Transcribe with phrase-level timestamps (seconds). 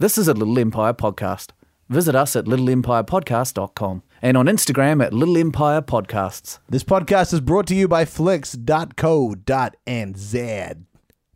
[0.00, 1.48] This is a Little Empire podcast.
[1.90, 6.58] Visit us at littleempirepodcast.com and on Instagram at Little Empire Podcasts.
[6.70, 8.56] This podcast is brought to you by Flicks.co.nz.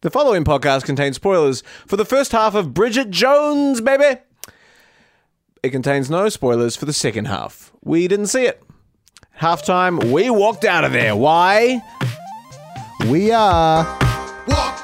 [0.00, 4.18] The following podcast contains spoilers for the first half of Bridget Jones, baby.
[5.62, 7.70] It contains no spoilers for the second half.
[7.82, 8.62] We didn't see it.
[9.42, 11.14] Halftime, we walked out of there.
[11.14, 11.82] Why?
[13.10, 13.84] We are.
[14.48, 14.83] Walk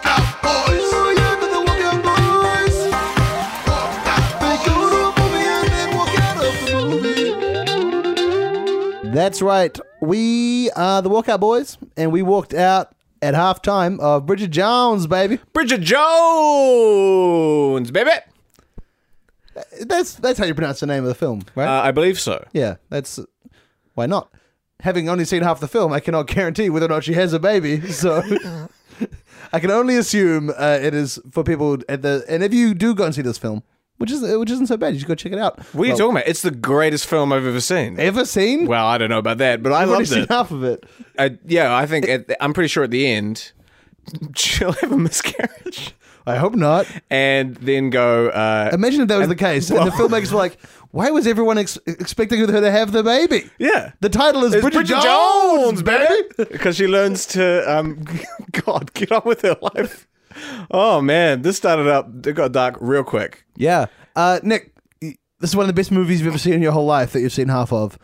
[9.13, 9.77] That's right.
[10.01, 15.41] We are the Walkout Boys, and we walked out at halftime of Bridget Jones, baby.
[15.53, 16.01] Bridget Jones,
[17.91, 18.11] baby.
[19.81, 21.67] That's that's how you pronounce the name of the film, right?
[21.67, 22.47] Uh, I believe so.
[22.53, 23.19] yeah, that's
[23.95, 24.33] why not.
[24.81, 27.39] Having only seen half the film, I cannot guarantee whether or not she has a
[27.41, 27.81] baby.
[27.91, 28.23] So
[29.53, 32.25] I can only assume uh, it is for people at the.
[32.29, 33.63] And if you do go and see this film,
[34.01, 35.59] which is which isn't so bad, you should go check it out.
[35.75, 36.27] What are you Well, talking about?
[36.29, 38.01] It's the greatest film I've ever seen.
[38.01, 38.67] Ever seen?
[38.67, 40.29] Well, I don't know about that, but I I've only loved seen it.
[40.31, 40.85] half of it.
[41.19, 43.53] Uh, yeah, I think at, I'm pretty sure at the end
[44.35, 45.95] she'll have a miscarriage
[46.27, 46.87] I hope not.
[47.11, 48.29] and then go.
[48.29, 50.59] Uh, Imagine if that was the case, and the filmmakers were like,
[50.91, 54.63] "Why was everyone ex- expecting her to have the baby?" yeah, The title is It's
[54.63, 56.23] Bridget, Bridget Jones, baby.
[56.53, 58.05] because she learns to um,
[58.67, 60.07] God get on with her life.
[60.71, 62.09] Oh man, this started up.
[62.27, 63.45] It got dark real quick.
[63.57, 63.87] Yeah.
[64.17, 65.17] Uh, Nick, this
[65.51, 67.33] is one of the best movies you've ever seen in your whole life that you've
[67.33, 67.99] seen half of.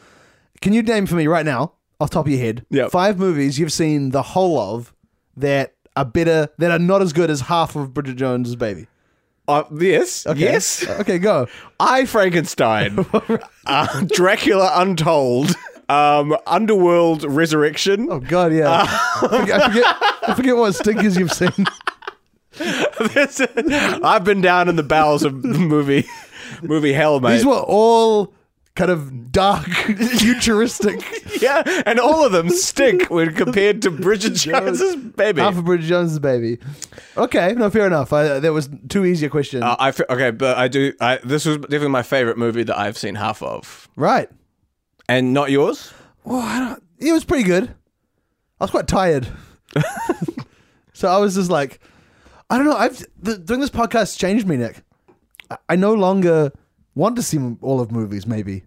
[0.61, 2.91] Can you name for me right now, off the top of your head, Yep.
[2.91, 4.93] five movies you've seen the whole of
[5.37, 8.87] that are better, that are not as good as half of Bridget Jones's Baby?
[9.49, 10.41] Uh, yes, Okay.
[10.41, 10.85] yes.
[11.01, 11.47] Okay, go.
[11.79, 13.07] I Frankenstein,
[13.67, 15.55] uh, Dracula Untold,
[15.89, 18.09] um, Underworld Resurrection.
[18.11, 18.85] Oh God, yeah.
[18.89, 19.85] I, forget, I, forget,
[20.31, 21.51] I forget what stinkers you've seen.
[22.61, 26.07] I've been down in the bowels of the movie,
[26.63, 27.33] movie hell, mate.
[27.37, 28.35] These were all
[28.77, 29.67] kind of dark,
[30.19, 31.03] futuristic.
[31.43, 35.41] yeah, and all of them stink when compared to Bridget Jones's baby.
[35.41, 36.59] Half of Bridget Jones's Baby.
[37.17, 38.13] Okay, no, fair enough.
[38.13, 39.63] I, that was too easy a question.
[39.63, 40.93] Uh, I okay, but I do.
[41.01, 44.29] I, this was definitely my favorite movie that I've seen half of, right.
[45.09, 45.93] and not yours.
[46.25, 46.83] Well, I don't.
[46.99, 47.75] It was pretty good.
[48.59, 49.29] I was quite tired,
[50.95, 51.81] so I was just like,
[52.51, 52.77] I don't know.
[52.77, 54.83] I've the, doing this podcast changed me, Nick.
[55.51, 56.53] I, I no longer
[56.95, 58.27] want to see all of movies.
[58.27, 58.65] Maybe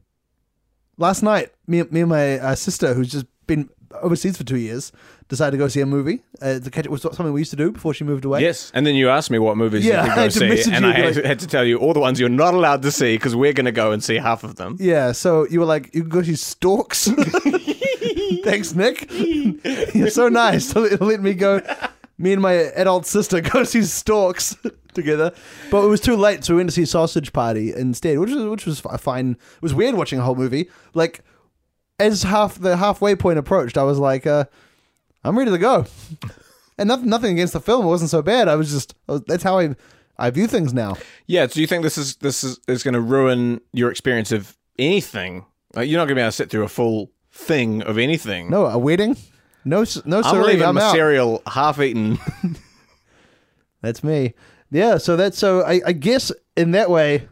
[0.97, 3.69] last night, me, me and my uh, sister, who's just been
[4.01, 4.91] overseas for two years,
[5.29, 6.21] decided to go see a movie.
[6.41, 8.41] Uh, to catch it was something we used to do before she moved away.
[8.41, 10.91] Yes, and then you asked me what movies Yeah, you could go see, and I
[10.91, 13.35] had, like- had to tell you all the ones you're not allowed to see because
[13.35, 14.77] we're going to go and see half of them.
[14.79, 17.09] Yeah, so you were like, you can go see Storks.
[18.43, 19.09] Thanks, Nick.
[19.93, 21.61] You're so nice to let me go.
[22.19, 24.55] Me and my adult sister go see Storks
[24.93, 25.33] together,
[25.71, 28.45] but it was too late, so we went to see Sausage Party instead, which was
[28.45, 29.31] which was fine.
[29.31, 30.69] It was weird watching a whole movie.
[30.93, 31.21] Like
[31.99, 34.45] as half the halfway point approached, I was like, uh,
[35.23, 35.85] I'm ready to go.
[36.77, 37.85] And nothing, nothing against the film.
[37.85, 38.47] It wasn't so bad.
[38.47, 39.75] I was just I was, that's how I
[40.17, 40.95] I view things now.
[41.27, 41.45] Yeah.
[41.47, 45.45] So you think this is this is, is going to ruin your experience of anything?
[45.75, 48.49] Like, you're not going to be able to sit through a full thing of anything.
[48.49, 49.17] No, a wedding.
[49.69, 50.91] No, no, I'm sorry, leaving I'm my out.
[50.93, 52.17] cereal half eaten.
[53.81, 54.33] That's me.
[54.71, 54.97] Yeah.
[54.97, 55.61] So that's so.
[55.63, 57.27] I, I guess in that way,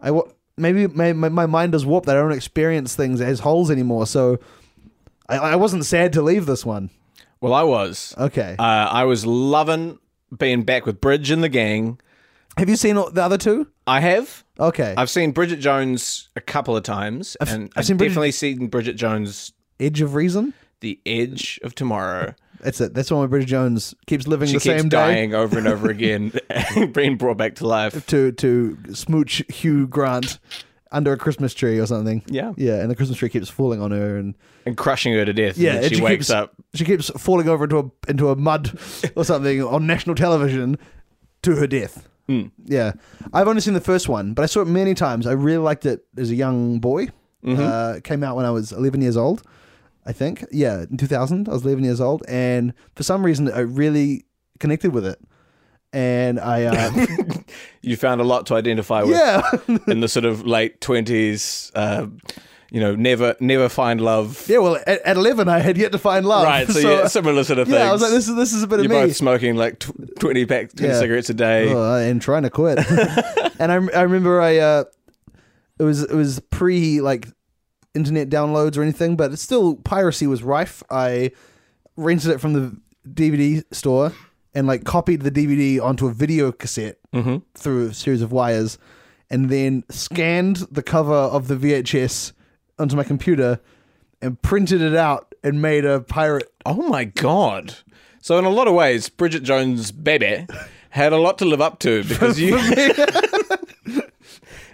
[0.00, 0.18] I
[0.56, 2.06] maybe my, my my mind is warped.
[2.06, 4.06] that I don't experience things as wholes anymore.
[4.06, 4.38] So
[5.28, 6.90] I, I wasn't sad to leave this one.
[7.40, 8.14] well, I was.
[8.16, 8.56] Okay.
[8.58, 9.98] Uh, I was loving
[10.36, 11.98] being back with Bridge and the gang.
[12.56, 13.66] Have you seen the other two?
[13.86, 14.44] I have.
[14.60, 14.94] Okay.
[14.96, 18.66] I've seen Bridget Jones a couple of times, and I've I've, seen Bridget- definitely seen
[18.68, 20.54] Bridget Jones, Edge of Reason.
[20.82, 22.34] The Edge of Tomorrow.
[22.60, 22.94] That's it.
[22.94, 25.90] That's why Bridget Jones keeps living She the keeps same day dying over and over
[25.90, 26.32] again,
[26.92, 28.06] being brought back to life.
[28.08, 30.38] to to smooch Hugh Grant
[30.92, 32.22] under a Christmas tree or something.
[32.28, 32.52] Yeah.
[32.56, 35.58] Yeah, and the Christmas tree keeps falling on her and and crushing her to death.
[35.58, 36.52] Yeah, and she, she wakes keeps- up.
[36.74, 38.78] she keeps falling over into a into a mud
[39.16, 40.78] or something on national television
[41.42, 42.08] to her death.
[42.28, 42.46] Hmm.
[42.66, 42.92] Yeah,
[43.32, 45.26] I've only seen the first one, but I saw it many times.
[45.26, 47.08] I really liked it as a young boy.
[47.44, 47.60] Mm-hmm.
[47.60, 49.42] Uh, it came out when I was 11 years old,
[50.06, 50.44] I think.
[50.50, 54.24] Yeah, in 2000, I was 11 years old, and for some reason, I really
[54.58, 55.18] connected with it.
[55.92, 57.06] And I, uh,
[57.82, 59.42] You found a lot to identify with yeah,
[59.86, 61.70] in the sort of late twenties.
[61.74, 62.06] Uh,
[62.70, 64.46] you know, never, never find love.
[64.48, 64.56] yeah.
[64.56, 66.44] Well, at, at 11, I had yet to find love.
[66.44, 66.66] Right.
[66.66, 67.76] So, yeah, similar sort of things.
[67.78, 68.96] yeah, I was like, this is this is a bit You're of me.
[69.00, 70.98] You both smoking like tw- twenty packs, twenty Yeah.
[70.98, 71.70] cigarettes a day.
[71.70, 72.78] Oh, and trying to quit.
[73.58, 74.84] and I, I remember I uh,
[75.78, 77.28] it was it was pre like
[77.94, 80.82] internet downloads or anything, but it's still piracy was rife.
[80.90, 81.32] I
[81.96, 82.76] rented it from the
[83.08, 84.12] DVD store
[84.54, 87.36] and like copied the DVD onto a video cassette Mm-hmm.
[87.54, 88.78] through a series of wires,
[89.28, 92.32] and then scanned the cover of the VHS
[92.78, 93.60] onto my computer
[94.22, 96.50] and printed it out and made a pirate.
[96.64, 97.74] Oh my god!
[98.22, 100.46] So in a lot of ways, Bridget Jones' baby
[100.88, 102.56] had a lot to live up to because you.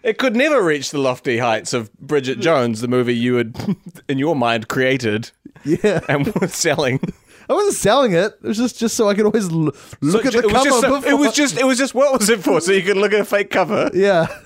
[0.08, 3.56] it could never reach the lofty heights of Bridget Jones, the movie you had,
[4.08, 5.30] in your mind, created
[5.64, 7.00] Yeah, and was selling.
[7.48, 8.32] I wasn't selling it.
[8.42, 10.52] It was just just so I could always l- look So at the it was
[10.52, 10.64] cover.
[10.68, 11.56] just so- it was just.
[11.58, 11.94] It was just.
[11.94, 12.60] What was it for?
[12.60, 13.90] So you could look at a fake cover.
[13.94, 14.26] Yeah.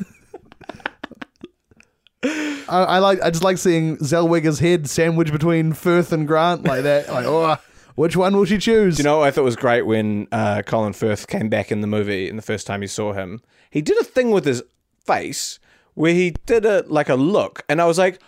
[2.24, 3.20] I, I like.
[3.22, 7.08] I just like seeing Zellweger's head sandwiched between Firth and Grant like that.
[7.08, 7.56] Like, oh,
[7.96, 8.98] which one will she choose?
[8.98, 11.88] You know, what I thought was great when uh, Colin Firth came back in the
[11.88, 14.62] movie, and the first time you saw him, he did a thing with his
[15.06, 15.58] face
[15.94, 18.18] where he did a like a look, and I was like,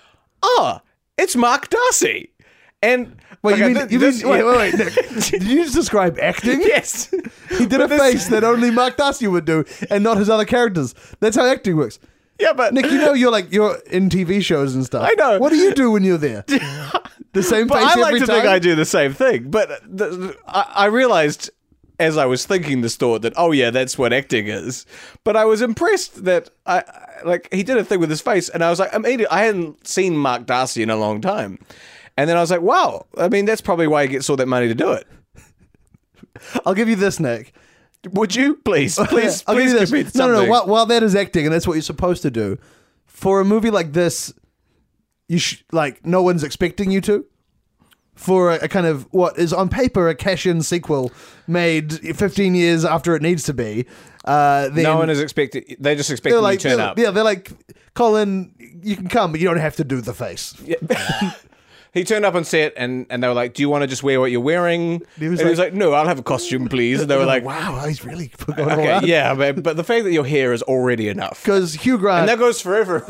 [0.42, 0.82] "Ah,
[1.16, 2.30] it's Mark Darcy."
[2.82, 4.94] And wait, you mean, thi- you this- mean wait, wait, wait, Nick.
[5.30, 6.60] Did you just describe acting?
[6.62, 7.10] yes,
[7.58, 10.44] He did a this- face that only Mark Darcy would do, and not his other
[10.44, 10.94] characters.
[11.20, 11.98] That's how acting works.
[12.38, 15.08] yeah, but Nick, you know you're like you're in TV shows and stuff.
[15.08, 15.38] I know.
[15.38, 16.44] What do you do when you're there?
[17.32, 18.36] The same But face I like every to time.
[18.42, 19.50] think I do the same thing.
[19.50, 19.68] But
[20.46, 21.50] I, I realized
[21.98, 24.86] as I was thinking this thought that oh yeah, that's what acting is.
[25.22, 26.82] But I was impressed that I
[27.24, 29.44] like he did a thing with his face, and I was like, I mean, I
[29.44, 31.58] hadn't seen Mark Darcy in a long time,
[32.16, 34.48] and then I was like, wow, I mean, that's probably why he gets all that
[34.48, 35.06] money to do it.
[36.66, 37.54] I'll give you this, Nick.
[38.10, 40.14] Would you please, please, I'll give please you give this.
[40.14, 40.50] me no, no, no.
[40.50, 42.58] While, while that is acting, and that's what you're supposed to do,
[43.06, 44.32] for a movie like this,
[45.28, 47.24] you sh- like no one's expecting you to.
[48.14, 51.12] For a, a kind of what is on paper a cash-in sequel
[51.46, 53.86] made 15 years after it needs to be,
[54.24, 55.64] uh, then no one is expecting.
[55.80, 56.98] They just expect you like, to turn up.
[56.98, 57.52] yeah, they're like,
[57.94, 60.54] Colin, you can come, but you don't have to do the face.
[61.94, 64.02] He turned up on set and, and they were like, Do you want to just
[64.02, 65.00] wear what you're wearing?
[65.16, 67.00] He was and he was like- like, No, I'll have a costume, please.
[67.00, 70.26] And they were like, wow, he's really Okay, yeah, but, but the fact that your
[70.26, 71.40] hair is already enough.
[71.44, 73.06] Because Hugh Grant, And that goes forever.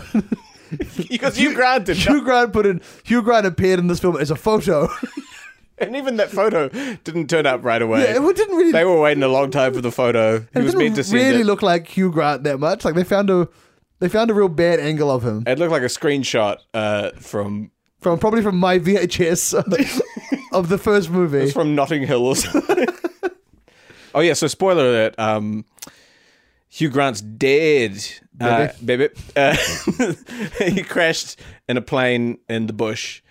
[1.08, 1.96] because you granted.
[1.96, 4.88] Hugh Grant put in Hugh Grant appeared in this film as a photo.
[5.76, 8.04] And even that photo didn't turn up right away.
[8.04, 8.70] yeah, it didn't really.
[8.70, 10.38] they were waiting a long time for the photo.
[10.38, 11.46] He it was didn't meant to send really it.
[11.46, 12.84] look like Hugh Grant that much.
[12.84, 13.48] Like they found a,
[13.98, 17.72] they found a real bad angle of him it looked like a screenshot uh, from
[18.00, 20.02] from probably from my VHS of the,
[20.52, 21.38] of the first movie.
[21.38, 22.86] it's from Notting Hill or something.
[24.14, 25.18] oh yeah, so spoiler alert.
[25.18, 25.64] Um,
[26.74, 28.04] Hugh Grant's dead.
[28.40, 29.10] Uh, baby.
[29.36, 29.56] Uh,
[30.64, 31.38] he crashed
[31.68, 33.22] in a plane in the bush.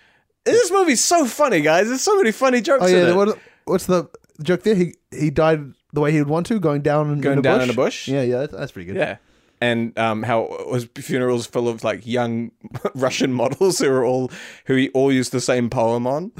[0.44, 1.88] This movie's so funny, guys.
[1.88, 4.08] There's so many funny jokes Oh in yeah, what, what's the
[4.42, 4.74] joke there?
[4.74, 7.42] He he died the way he would want to, going down in, Going in a
[7.42, 7.64] down bush.
[7.64, 8.08] in a bush?
[8.08, 8.96] Yeah, yeah, that's, that's pretty good.
[8.96, 9.16] Yeah.
[9.60, 12.50] And um, how his funeral's full of like young
[12.94, 14.30] Russian models who are all
[14.64, 16.32] who all use the same poem on.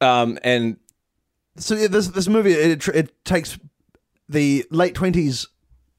[0.00, 0.78] Um, and
[1.58, 3.58] So yeah, this this movie it it takes
[4.30, 5.46] the late twenties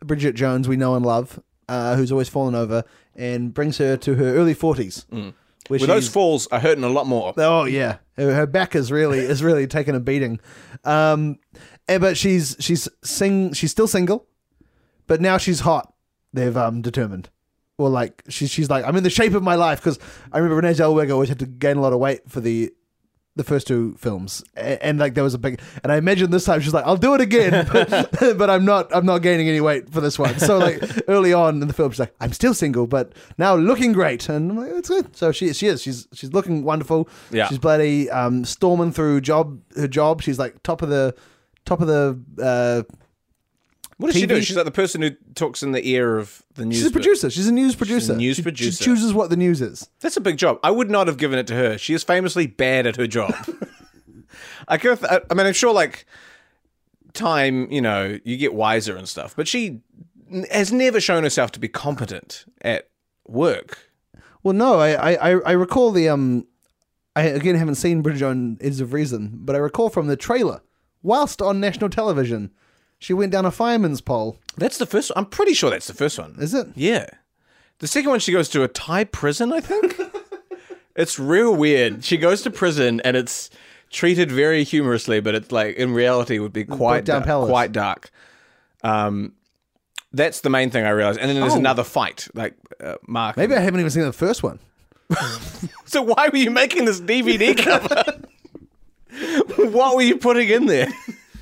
[0.04, 2.84] Bridget Jones we know and love, uh, who's always fallen over,
[3.16, 5.06] and brings her to her early forties.
[5.12, 5.34] Mm.
[5.68, 7.34] where those falls are hurting a lot more.
[7.38, 10.40] Oh yeah, her, her back is really is really taking a beating.
[10.84, 11.40] Um,
[11.88, 14.28] eh, but she's she's sing she's still single,
[15.08, 15.94] but now she's hot.
[16.34, 17.30] They've um determined.
[17.78, 20.00] Well, like she's she's like I'm in the shape of my life because
[20.32, 22.74] I remember Renee Zellweger always had to gain a lot of weight for the
[23.40, 25.62] the first two films, A- and, like there was a big.
[25.82, 28.94] And I imagine this time she's like I'll do it again, but, but I'm not
[28.94, 30.38] I'm not gaining any weight for this one.
[30.40, 33.94] So like early on in the film, she's like I'm still single, but now looking
[33.94, 35.16] great, and I'm like "That's good.
[35.16, 37.08] So she she is she's she's looking wonderful.
[37.32, 37.48] Yeah.
[37.48, 40.22] she's bloody um, storming through job her job.
[40.22, 41.16] She's like top of the
[41.66, 42.20] top of the.
[42.38, 42.84] Uh,
[44.00, 44.42] What does she do?
[44.42, 46.78] She's like the person who talks in the ear of the news.
[46.78, 47.30] she's a producer.
[47.30, 48.16] She's a news producer.
[48.16, 48.72] news She- producer.
[48.72, 49.90] She chooses what the news is.
[50.00, 50.58] That's a big job.
[50.64, 51.78] I would not have given it to her.
[51.78, 53.34] She is famously bad at her job.
[54.70, 54.78] I.
[54.78, 56.06] Th- I mean, I'm sure like
[57.14, 59.82] time, you know, you get wiser and stuff, but she
[60.52, 62.90] has never shown herself to be competent at
[63.28, 63.80] work.
[64.44, 66.48] Well, no, I I, I- I recall the um,
[67.16, 70.62] I again haven't seen Bridget on Edge of Reason, but I recall from the trailer,
[71.02, 72.52] whilst on national television,
[73.00, 74.38] she went down a fireman's pole.
[74.58, 75.12] That's the first.
[75.16, 76.36] I'm pretty sure that's the first one.
[76.40, 76.68] Is it?
[76.76, 77.08] Yeah.
[77.80, 80.00] The second one, she goes to a Thai prison, I think.
[80.96, 82.04] it's real weird.
[82.04, 83.50] She goes to prison and it's
[83.90, 87.50] treated very humorously, but it's like in reality would be quite dark, palace.
[87.50, 88.12] quite dark.
[88.84, 89.34] Um,
[90.12, 91.20] that's the main thing I realized.
[91.20, 91.58] And then there's Oh.
[91.60, 93.38] another fight, like uh, Mark.
[93.38, 94.60] Maybe I haven't even seen the first one.
[95.86, 98.22] So why were you making this DVD cover?
[99.72, 100.88] what were you putting in there?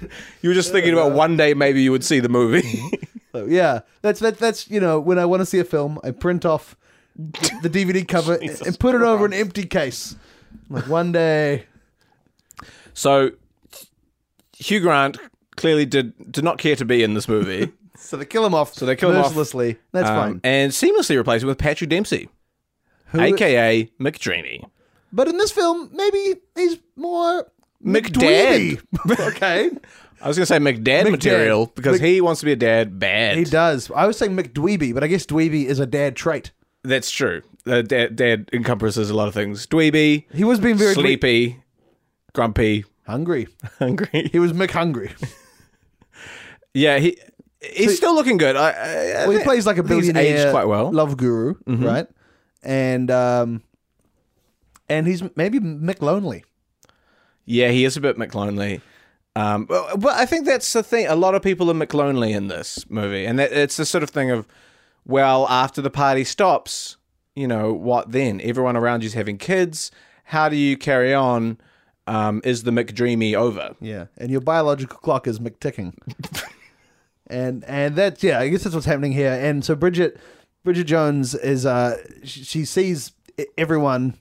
[0.41, 2.81] You were just thinking about one day maybe you would see the movie.
[3.33, 6.09] So yeah, that's that, that's you know when I want to see a film, I
[6.09, 6.75] print off
[7.15, 10.15] the DVD cover and, put it over an empty case.
[10.69, 11.65] Like one day,
[12.93, 13.31] So
[14.57, 15.17] Hugh Grant
[15.55, 17.71] clearly did did not care to be in this movie.
[17.95, 18.73] So they kill him off.
[18.73, 19.25] So they kill him off.
[19.27, 19.77] mercilessly.
[19.91, 20.41] That's Um, fine.
[20.43, 22.29] And seamlessly replace him with Patrick Dempsey,
[23.07, 24.63] Who- aka McDreamy.
[25.13, 27.45] But in this film, maybe he's more
[27.83, 28.81] McDad.
[29.05, 29.27] McDweeby.
[29.35, 29.69] okay.
[30.19, 31.11] I was going to say McDad McDad.
[31.11, 33.37] material because Mc- he wants to be a dad bad.
[33.37, 33.91] He does.
[33.95, 36.51] I was saying McDweeby, but I guess dweeby is a dad trait.
[36.83, 37.43] That's true.
[37.67, 39.67] Uh, dad, dad encompasses a lot of things.
[39.67, 41.61] Dweeby, He was being very sleepy,
[42.33, 43.47] grumpy, hungry.
[43.79, 44.29] hungry.
[44.31, 45.11] He was McHungry.
[46.73, 47.17] Yeah, he
[47.61, 48.55] he's still looking good.
[48.55, 50.87] I, I, well, he plays like a billionaire aged quite well.
[50.87, 50.95] Mm-hmm.
[50.95, 52.07] love guru, right?
[52.63, 53.63] And um,
[54.87, 56.43] and he's maybe McLonely.
[57.47, 58.81] Yeah, he is a bit McLonely.
[59.35, 61.07] Um, but, but I think that's the thing.
[61.07, 64.09] A lot of people are McLonely in this movie, and that, it's the sort of
[64.09, 64.47] thing of,
[65.05, 66.97] well, after the party stops,
[67.35, 68.41] you know, what then?
[68.43, 69.91] Everyone around you's having kids.
[70.25, 71.57] How do you carry on?
[72.07, 73.75] Um, is the McDreamy over?
[73.79, 75.93] Yeah, and your biological clock is McTicking.
[77.27, 79.33] and and that's yeah, I guess that's what's happening here.
[79.33, 80.19] And so Bridget
[80.63, 83.11] Bridget Jones is uh she, she sees
[83.57, 84.15] everyone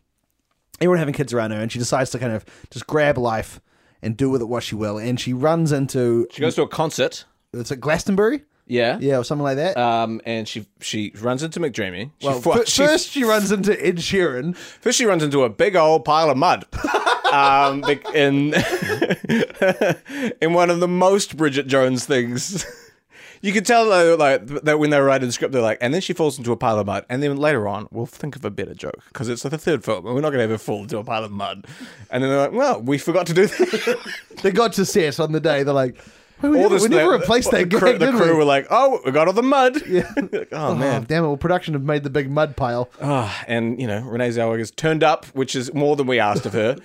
[0.81, 3.61] everyone having kids around her, and she decides to kind of just grab life
[4.03, 4.99] and do with it what she will.
[4.99, 7.25] And she runs into She goes to a concert.
[7.53, 8.99] it's at Glastonbury, Yeah.
[9.01, 9.77] yeah, or something like that.
[9.77, 12.11] Um, and she she runs into McDreamy.
[12.21, 14.55] She, well, fir- she- first she runs into Ed Sheeran.
[14.57, 16.67] First, she runs into a big old pile of mud.
[17.33, 17.83] um,
[18.15, 18.55] in
[20.41, 22.65] in one of the most Bridget Jones things.
[23.47, 25.95] You can tell though, like that when they were writing the script, they're like, and
[25.95, 28.45] then she falls into a pile of mud, and then later on, we'll think of
[28.45, 30.51] a better joke because it's like the third film, and we're not going to have
[30.51, 31.65] her fall into a pile of mud.
[32.11, 34.13] And then they're like, well, we forgot to do that.
[34.43, 35.63] They got to set on the day.
[35.63, 35.97] They're like,
[36.43, 38.37] "Well, we, never, this- we never the- replaced that the crew, gag, the crew we?"
[38.39, 39.81] were like, oh, we got all the mud.
[39.89, 40.13] Yeah.
[40.19, 41.05] oh Oh, man.
[41.05, 41.29] damn it!
[41.29, 42.91] Well, production have made the big mud pile.
[43.01, 46.53] Ah, and you know, Renee Zellweger's turned up, which is more than we asked of
[46.53, 46.77] her.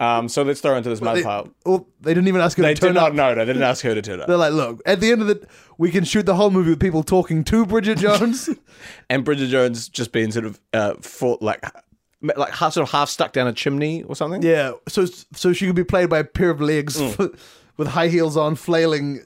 [0.00, 1.48] Um, so let's throw into this mud They, pile.
[1.66, 3.14] well, they didn't even ask her They to turn did not up.
[3.14, 3.34] know.
[3.34, 4.28] They didn't ask her to turn up.
[4.28, 5.44] They're like, look, at the end of the,
[5.76, 8.48] we can shoot the whole movie with people talking to Bridget Jones.
[9.10, 10.94] and Bridget Jones just being sort of uh,
[11.40, 11.64] like
[12.22, 14.42] like half, sort of half stuck down a chimney or something.
[14.42, 17.38] yeah, so so she could be played by a pair of legs Mm.
[17.76, 19.20] with high heels on, flailing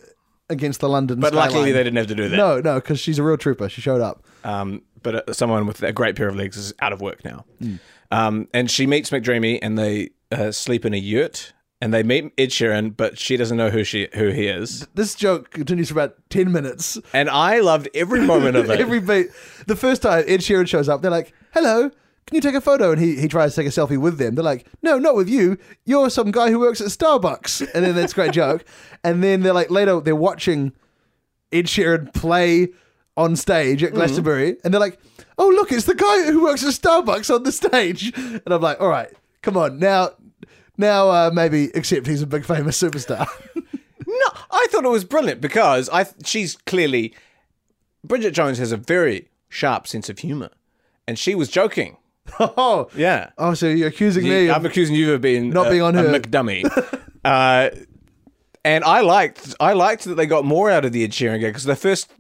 [0.50, 1.18] against the London.
[1.20, 2.36] but luckily they didn't have to do that.
[2.36, 3.68] No, no, because she's a real trooper.
[3.70, 4.24] She showed up.
[4.44, 7.44] Um, but uh, someone with a great pair of legs is out of work now.
[7.60, 7.76] Hmm.
[8.10, 11.52] Um, and she meets McDreamy, and they uh, sleep in a yurt.
[11.80, 14.86] And they meet Ed Sheeran, but she doesn't know who she who he is.
[14.94, 16.96] This joke continues for about ten minutes.
[17.12, 18.78] And I loved every moment of it.
[18.80, 19.30] Every beat.
[19.66, 21.90] The first time Ed Sheeran shows up, they're like, "Hello,
[22.26, 24.36] can you take a photo?" And he he tries to take a selfie with them.
[24.36, 25.58] They're like, "No, not with you.
[25.84, 28.64] You're some guy who works at Starbucks." And then that's a great joke.
[29.02, 30.72] And then they're like, later they're watching
[31.50, 32.68] Ed Sheeran play
[33.16, 35.00] on stage at Glastonbury, and they're like,
[35.36, 38.80] "Oh, look, it's the guy who works at Starbucks on the stage." And I'm like,
[38.80, 39.10] "All right,
[39.42, 40.10] come on now."
[40.76, 43.26] Now, uh, maybe except he's a big famous superstar.
[44.04, 47.14] No, I thought it was brilliant because I she's clearly
[48.04, 50.50] Bridget Jones has a very sharp sense of humor,
[51.08, 51.96] and she was joking.
[52.38, 54.50] oh, Yeah, oh, so you're accusing me?
[54.50, 56.20] I'm accusing you of being Not a, being on a her.
[56.20, 56.64] McDummy.
[57.24, 57.70] uh,
[58.64, 61.50] and I liked I liked that they got more out of the Ed Sheeran gig
[61.50, 62.12] because the first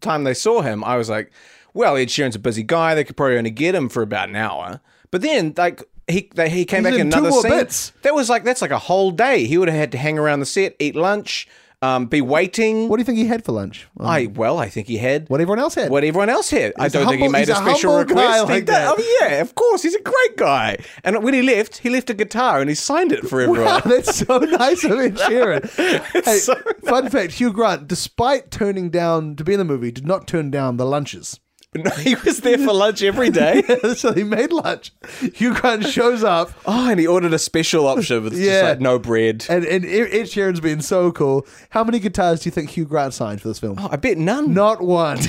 [0.00, 1.30] time they saw him, I was like,
[1.74, 2.94] well, Ed Sheeran's a busy guy.
[2.96, 4.80] They could probably only get him for about an hour.
[5.12, 5.84] But then, like.
[6.08, 7.50] He, they, he came He's back in another scene.
[7.50, 7.92] bits.
[8.02, 9.44] That was like that's like a whole day.
[9.46, 11.48] He would have had to hang around the set, eat lunch,
[11.82, 12.88] um, be waiting.
[12.88, 13.88] what do you think he had for lunch?
[13.96, 15.90] Well, I well, I think he had what everyone else had.
[15.90, 16.72] what everyone else had.
[16.78, 18.44] I He's a don't think he made a a special request.
[18.44, 18.94] like did- that.
[18.96, 20.78] Oh yeah, of course, he's a great guy.
[21.02, 23.64] And when he left, he left a guitar and he signed it for everyone.
[23.64, 25.68] Wow, that's so nice of Ed Sheeran.
[26.24, 30.06] hey, so fun fact: Hugh Grant, despite turning down to be in the movie, did
[30.06, 31.40] not turn down the lunches.
[31.84, 33.62] No, he was there for lunch every day.
[33.96, 34.92] so he made lunch.
[35.34, 38.44] Hugh Grant shows up, Oh, and he ordered a special option with Yeah.
[38.52, 39.46] just like no bread.
[39.48, 41.46] and and Ed Sheeran's been so cool.
[41.70, 43.76] How many guitars do you think Hugh Grant signed for this film?
[43.80, 44.52] Oh, I bet none.
[44.54, 45.18] Not one.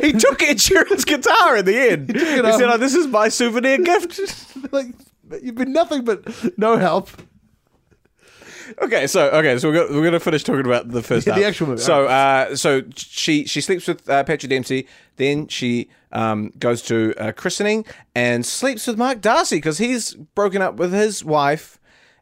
[0.00, 2.10] He took Ed Sheeran's guitar in the end.
[2.16, 4.18] He, it said, "Oh, this is my souvenir gift."
[4.72, 4.86] like
[5.42, 6.26] you've been nothing but
[6.58, 7.10] no help.
[8.82, 11.44] Okay, so okay, so we're gonna, we're gonna finish talking about the first Yeah, the
[11.44, 11.82] actual movie.
[11.82, 17.14] So, uh, so she she sleeps with uh, Patrick Dempsey, then she um, goes to
[17.16, 21.78] a christening and sleeps with Mark Darcy because he's broken up with his wife,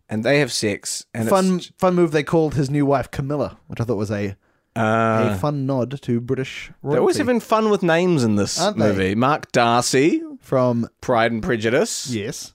[0.08, 1.06] and they have sex.
[1.14, 2.12] And Fun it's, fun move.
[2.12, 4.36] They called his new wife Camilla, which I thought was a
[4.76, 9.14] uh, a fun nod to British they're always having fun with names in this movie.
[9.14, 12.10] Mark Darcy, from Pride and Prejudice.
[12.10, 12.52] yes.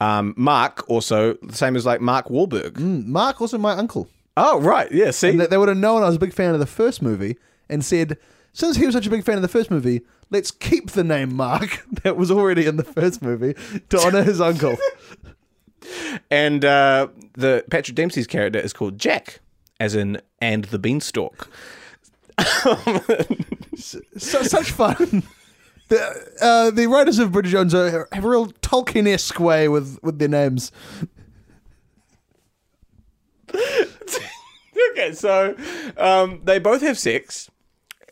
[0.00, 2.72] Um, Mark also the same as like Mark Wahlberg.
[2.72, 4.08] Mm, Mark also my uncle.
[4.36, 5.10] Oh right, yeah.
[5.10, 7.02] See, And they, they would have known I was a big fan of the first
[7.02, 7.36] movie
[7.68, 8.16] and said,
[8.52, 11.34] since he was such a big fan of the first movie, let's keep the name
[11.34, 13.54] Mark that was already in the first movie
[13.88, 14.76] to honor his uncle.
[16.30, 19.40] And uh, the Patrick Dempsey's character is called Jack,
[19.80, 21.48] as in and the beanstalk.
[23.76, 25.22] so, such fun.
[25.88, 30.18] The, uh, the writers of Bridget Jones are, have a real Tolkien-esque way with, with
[30.18, 30.70] their names.
[33.54, 35.56] okay, so
[35.96, 37.50] um, they both have sex,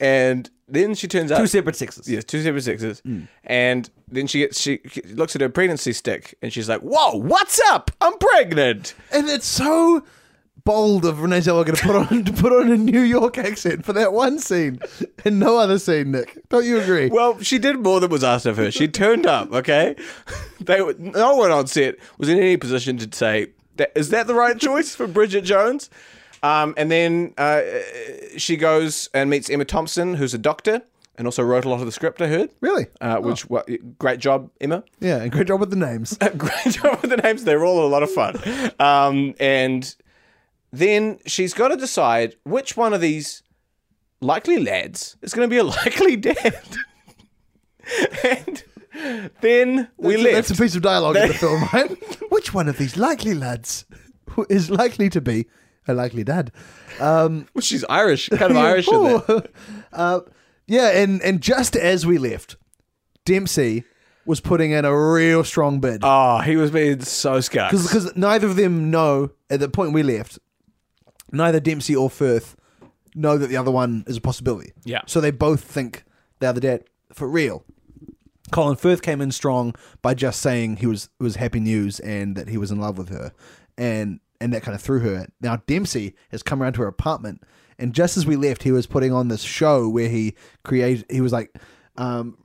[0.00, 2.08] and then she turns out Two separate sexes.
[2.08, 3.02] Yes, two separate sexes.
[3.44, 4.80] And then she gets she
[5.10, 7.90] looks at her pregnancy stick and she's like, "Whoa, what's up?
[8.00, 10.02] I'm pregnant." And it's so
[10.66, 13.94] bold of Renee Zellweger to put on to put on a New York accent for
[13.94, 14.80] that one scene
[15.24, 16.10] and no other scene.
[16.10, 17.08] Nick, don't you agree?
[17.08, 18.70] Well, she did more than was asked of her.
[18.70, 19.50] She turned up.
[19.52, 19.96] Okay,
[20.60, 24.26] they were- no one on set was in any position to say, that, "Is that
[24.26, 25.88] the right choice for Bridget Jones?"
[26.42, 27.62] Um, and then uh,
[28.36, 30.82] she goes and meets Emma Thompson, who's a doctor
[31.18, 32.20] and also wrote a lot of the script.
[32.20, 32.50] I heard.
[32.60, 32.86] Really?
[33.00, 33.68] Uh, which what,
[33.98, 34.84] great job, Emma.
[35.00, 36.18] yeah, and great job with the names.
[36.36, 37.44] Great job with the names.
[37.44, 38.36] They're all a lot of fun.
[38.78, 39.94] Um, and
[40.72, 43.42] then she's got to decide which one of these
[44.20, 46.76] likely lads is going to be a likely dad.
[48.24, 48.64] and
[49.40, 50.34] then we That's left.
[50.48, 51.90] That's a piece of dialogue in the film, right?
[52.32, 53.84] Which one of these likely lads
[54.48, 55.46] is likely to be
[55.86, 56.50] a likely dad?
[57.00, 59.42] Um, Well, she's Irish, kind of Irish in there.
[59.92, 60.20] uh,
[60.66, 62.56] yeah, and and just as we left,
[63.24, 63.84] Dempsey
[64.24, 67.70] was putting in a real strong bid Oh, he was being so scarce.
[67.70, 70.38] because neither of them know at the point we left.
[71.32, 72.56] Neither Dempsey or Firth
[73.14, 74.72] know that the other one is a possibility.
[74.84, 75.02] Yeah.
[75.06, 76.04] So they both think
[76.40, 77.64] the other dad for real.
[78.52, 82.36] Colin Firth came in strong by just saying he was it was happy news and
[82.36, 83.32] that he was in love with her,
[83.76, 85.26] and and that kind of threw her.
[85.40, 87.42] Now Dempsey has come around to her apartment,
[87.78, 91.06] and just as we left, he was putting on this show where he created.
[91.10, 91.56] He was like.
[91.98, 92.36] Um,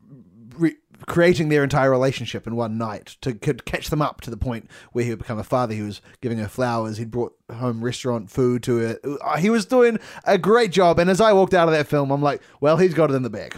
[0.58, 4.38] re- creating their entire relationship in one night to could catch them up to the
[4.38, 5.74] point where he would become a father.
[5.74, 6.98] He was giving her flowers.
[6.98, 9.00] He'd brought home restaurant food to her.
[9.24, 11.00] Uh, He was doing a great job.
[11.00, 13.24] And as I walked out of that film, I'm like, well, he's got it in
[13.24, 13.55] the bag.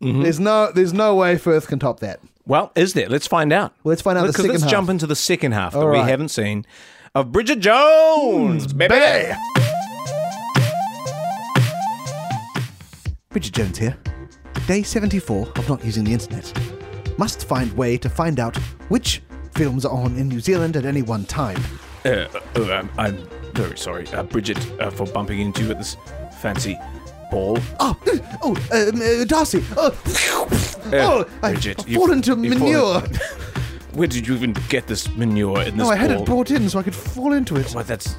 [0.00, 2.18] There's no, there's no way Firth can top that.
[2.44, 3.08] Well, is there?
[3.08, 3.72] Let's find out.
[3.84, 4.70] Well, let's find out the Because second let's half.
[4.72, 6.66] jump into the second half that All we haven't seen
[7.14, 8.94] of Bridget Jones, baby.
[8.96, 9.36] Baby!
[13.30, 13.96] Bridget Jones here.
[14.66, 16.52] Day 74 of not using the internet.
[17.18, 18.56] Must find way to find out
[18.88, 19.22] which
[19.54, 21.60] films are on in New Zealand at any one time.
[22.04, 25.96] Uh, uh, I'm, I'm very sorry, uh, Bridget, uh, for bumping into you at this
[26.40, 26.78] fancy
[27.30, 27.58] ball.
[27.80, 27.96] Oh,
[28.42, 29.62] oh, um, uh, Darcy.
[29.76, 29.96] Oh,
[30.92, 33.00] oh I Bridget, I've fallen into manure.
[33.00, 33.18] fallen-
[33.92, 36.22] Where did you even get this manure in this No, I had ball?
[36.22, 37.74] it brought in so I could fall into it.
[37.74, 38.16] Well, that's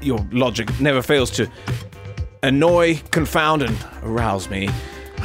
[0.00, 1.46] your logic never fails to
[2.42, 4.70] annoy, confound, and arouse me.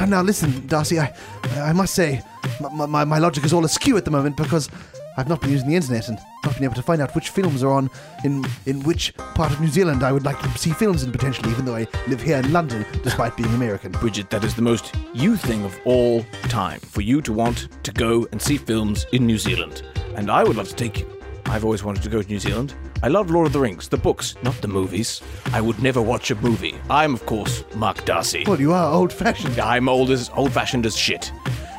[0.00, 1.14] And now listen, Darcy, I,
[1.56, 2.22] I must say,
[2.60, 4.70] my, my, my logic is all askew at the moment because
[5.18, 7.62] I've not been using the internet and not been able to find out which films
[7.62, 7.90] are on
[8.24, 11.50] in in which part of New Zealand I would like to see films in potentially,
[11.50, 13.92] even though I live here in London, despite being American.
[13.92, 17.92] Bridget, that is the most you thing of all time for you to want to
[17.92, 19.82] go and see films in New Zealand.
[20.16, 21.20] And I would love to take you.
[21.44, 22.74] I've always wanted to go to New Zealand.
[23.02, 25.22] I love Lord of the Rings, the books, not the movies.
[25.54, 26.74] I would never watch a movie.
[26.90, 28.44] I'm, of course, Mark Darcy.
[28.46, 29.58] Well, you are old-fashioned.
[29.58, 31.32] I'm old as old fashioned as shit.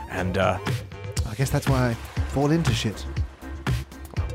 [0.09, 0.57] And uh,
[1.29, 1.93] I guess that's why I
[2.31, 3.05] fall into shit.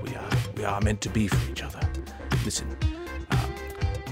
[0.05, 1.81] we are we are meant to be for each other.
[2.44, 2.68] Listen,
[3.33, 3.49] uh,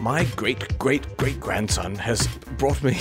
[0.00, 2.26] my great great great grandson has
[2.58, 2.98] brought me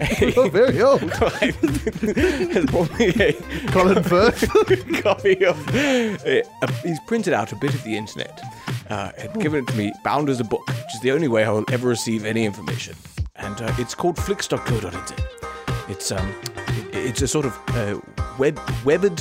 [0.00, 1.00] a, Oh, very old.
[1.12, 3.32] has brought me a
[3.70, 4.48] Colin Firth.
[5.02, 5.68] copy of.
[5.74, 8.40] Uh, uh, he's printed out a bit of the internet
[8.92, 11.42] uh, and given it to me, bound as a book, which is the only way
[11.44, 12.94] I will ever receive any information.
[13.36, 15.10] And uh, it's called flicks.co.nz.
[15.92, 16.28] It's um,
[16.78, 17.98] it- it's a sort of uh,
[18.38, 19.20] web webbed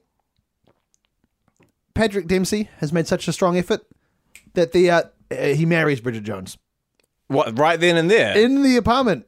[1.94, 3.82] Patrick Dempsey has made such a strong effort
[4.58, 6.58] that the uh, uh, he marries Bridget Jones
[7.28, 7.58] what?
[7.58, 8.36] Right then and there.
[8.36, 9.26] in the apartment,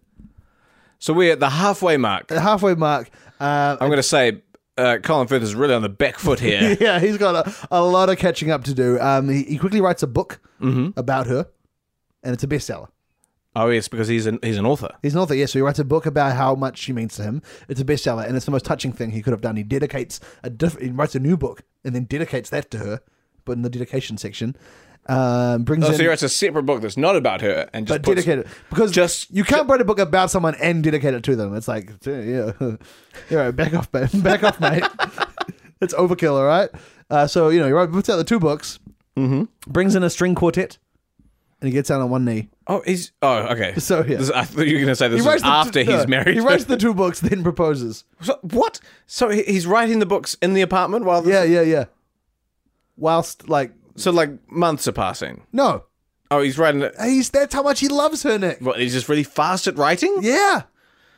[0.99, 2.29] so we're at the halfway mark.
[2.29, 3.11] the halfway mark.
[3.39, 4.43] Uh, I'm going to say
[4.77, 6.77] uh, Colin Firth is really on the back foot here.
[6.81, 8.99] yeah, he's got a, a lot of catching up to do.
[9.01, 10.41] Um, he, he quickly writes a book
[10.97, 11.47] about her,
[12.23, 12.89] and it's a bestseller.
[13.57, 14.95] oh yes, because he's an he's an author.
[15.03, 15.53] He's an author, yes.
[15.53, 17.43] So he writes a book about how much she means to him.
[17.69, 19.57] It's a bestseller, and it's the most touching thing he could have done.
[19.57, 23.01] He dedicates a diff- he writes a new book and then dedicates that to her,
[23.45, 24.55] but in the dedication section,
[25.07, 27.87] um, brings Oh, in so he writes a separate book that's not about her and
[27.87, 31.15] just but puts, dedicated because just- you can't write a book about someone and dedicate
[31.15, 31.55] it to them.
[31.57, 32.53] It's like yeah,
[33.31, 34.23] yeah, back off, mate.
[34.23, 34.85] back off, mate.
[35.81, 36.71] it's overkill, all right.
[37.09, 38.79] Uh, so you know he writes puts out the two books,
[39.17, 39.45] mm-hmm.
[39.71, 40.79] brings in a string quartet,
[41.61, 42.49] and he gets down on one knee.
[42.69, 43.75] Oh, he's oh okay.
[43.79, 44.19] So, yeah.
[44.19, 45.91] This- I thought you were going to say this He was writes the after two-
[45.91, 46.35] he's no, married.
[46.35, 48.05] He writes the two books, then proposes.
[48.21, 48.79] So- what?
[49.07, 51.85] So he's writing the books in the apartment while this, Yeah, yeah, yeah.
[52.97, 55.43] Whilst like So like months are passing.
[55.53, 55.85] no,
[56.33, 56.95] Oh, he's writing it.
[57.03, 58.61] he's that's how much he loves her, Nick.
[58.61, 58.79] What?
[58.79, 60.17] He's just really fast at writing.
[60.21, 60.63] Yeah,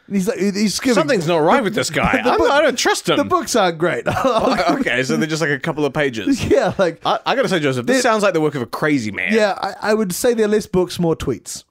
[0.06, 0.94] and he's like he's skimming.
[0.94, 2.22] Something's not right with this guy.
[2.24, 3.18] I'm, book- I don't trust him.
[3.18, 4.04] The books aren't great.
[4.24, 6.42] Oh, okay, so they're just like a couple of pages.
[6.46, 8.66] yeah, like I, I got to say, Joseph, this sounds like the work of a
[8.66, 9.35] crazy man.
[9.35, 11.64] yeah, I, I would say they're less books, more tweets.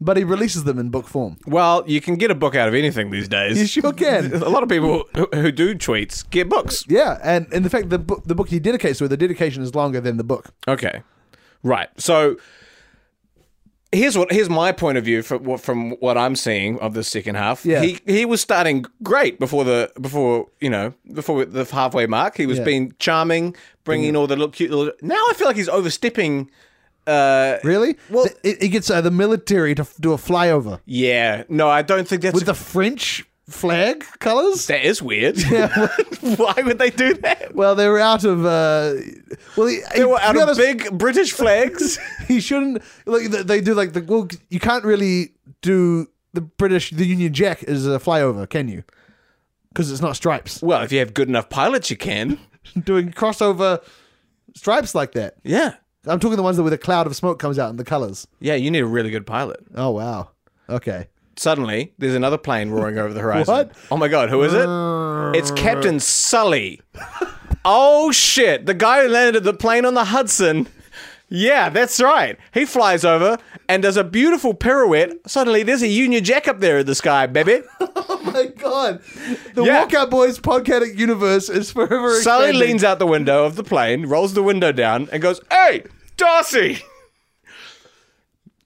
[0.00, 1.38] But he releases them in book form.
[1.46, 3.58] Well, you can get a book out of anything these days.
[3.58, 4.32] You sure can.
[4.42, 6.84] A lot of people who, who do tweets get books.
[6.88, 9.74] Yeah, and and the fact the book the book he dedicates to the dedication is
[9.74, 10.50] longer than the book.
[10.68, 11.02] Okay,
[11.64, 11.88] right.
[11.96, 12.36] So
[13.90, 17.02] here's what here's my point of view from what from what I'm seeing of the
[17.02, 17.64] second half.
[17.64, 17.82] Yeah.
[17.82, 22.36] he he was starting great before the before you know before the halfway mark.
[22.36, 22.64] He was Yeah.
[22.64, 24.92] being charming, bringing all the little cute little.
[25.02, 26.50] Now I feel like he's overstepping.
[27.08, 27.96] Uh, Really?
[28.10, 31.82] Well- it, it gets uh, the military to f- do a flyover yeah, no, I
[31.82, 34.66] don't think that's with the French flag colors.
[34.66, 35.40] that is weird.
[36.36, 37.54] Why would they do that?
[37.54, 38.44] Well, they were out of.
[38.44, 38.94] Uh,
[39.56, 41.98] well, he, They were out of big British flags.
[42.28, 42.82] He shouldn't.
[43.06, 44.02] Like they- they do like the.
[44.02, 48.84] Well, you can't really do the British the Union Jack is a flyover, can you?
[49.70, 50.60] Because it's not stripes.
[50.62, 52.38] well, if you have good enough pilots, you can.
[52.84, 53.82] Doing crossover
[54.54, 55.36] stripes like that.
[55.42, 55.74] Yeah,
[56.08, 58.26] I'm talking the ones that where the cloud of smoke comes out in the colors.
[58.40, 58.54] yeah.
[58.54, 59.60] You need a really good pilot.
[59.74, 60.30] Oh wow.
[60.68, 61.08] Okay.
[61.36, 63.52] Suddenly, there's another plane roaring over the horizon.
[63.54, 63.72] What?
[63.92, 64.66] Oh my god, who is it?
[65.38, 66.80] It's Captain Sully.
[67.64, 70.66] oh shit, the guy who landed the plane on the Hudson.
[71.30, 72.38] Yeah, that's right.
[72.54, 73.36] He flies over
[73.68, 75.12] and does a beautiful pirouette.
[75.26, 77.60] Suddenly, there's a Union Jack up there in the sky, baby.
[78.10, 79.00] Oh my god.
[79.54, 79.86] The Yeah.
[79.86, 82.60] Walkout Boys podcast universe is forever Sully expanding.
[82.68, 85.84] leans out the window of the plane, rolls the window down, and goes, Hey,
[86.18, 86.82] Darcy!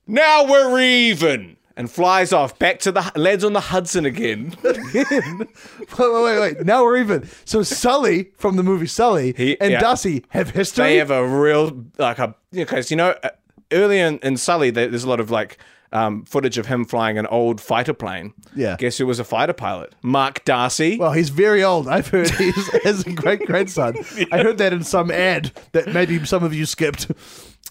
[0.05, 1.55] Now we're even!
[1.75, 4.55] And flies off back to the lands on the Hudson again.
[4.63, 6.65] wait, wait, wait, wait.
[6.65, 7.27] Now we're even.
[7.45, 9.79] So Sully from the movie Sully He- and yeah.
[9.79, 10.83] Dusty have history.
[10.85, 13.29] they have a real like a because you know uh,
[13.71, 15.57] early in, in Sully there- there's a lot of like
[15.93, 18.33] um, footage of him flying an old fighter plane.
[18.55, 18.75] Yeah.
[18.77, 19.93] guess who was a fighter pilot?
[20.01, 20.97] Mark Darcy.
[20.97, 21.87] Well, he's very old.
[21.87, 23.95] I've heard he's has a great grandson.
[24.31, 27.09] I heard that in some ad that maybe some of you skipped.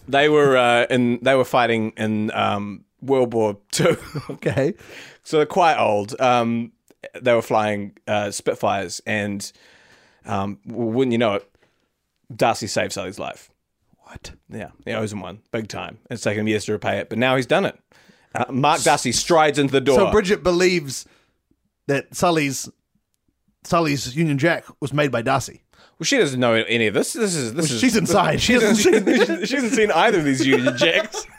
[0.07, 3.97] they were uh, in they were fighting in um, World War Two,
[4.29, 4.73] Okay.
[5.23, 6.19] so they're quite old.
[6.19, 6.71] Um,
[7.21, 9.51] they were flying uh, Spitfires, and
[10.25, 11.49] um, wouldn't you know it,
[12.33, 13.49] Darcy saved Sully's life.
[14.05, 14.31] What?
[14.49, 15.97] Yeah, he owes him one big time.
[16.09, 17.77] It's taken him years to repay it, but now he's done it.
[18.35, 19.97] Uh, Mark Darcy strides into the door.
[19.97, 21.05] So Bridget believes
[21.87, 22.69] that Sully's
[23.63, 25.61] Sully's Union Jack was made by Darcy.
[25.99, 27.13] Well, she doesn't know any of this.
[27.13, 27.79] This is this is.
[27.79, 28.37] She's inside.
[28.41, 29.05] She hasn't, seen,
[29.45, 31.25] she hasn't seen either of these Union Jacks.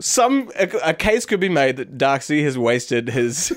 [0.00, 3.52] Some a, a case could be made that Darcy has wasted his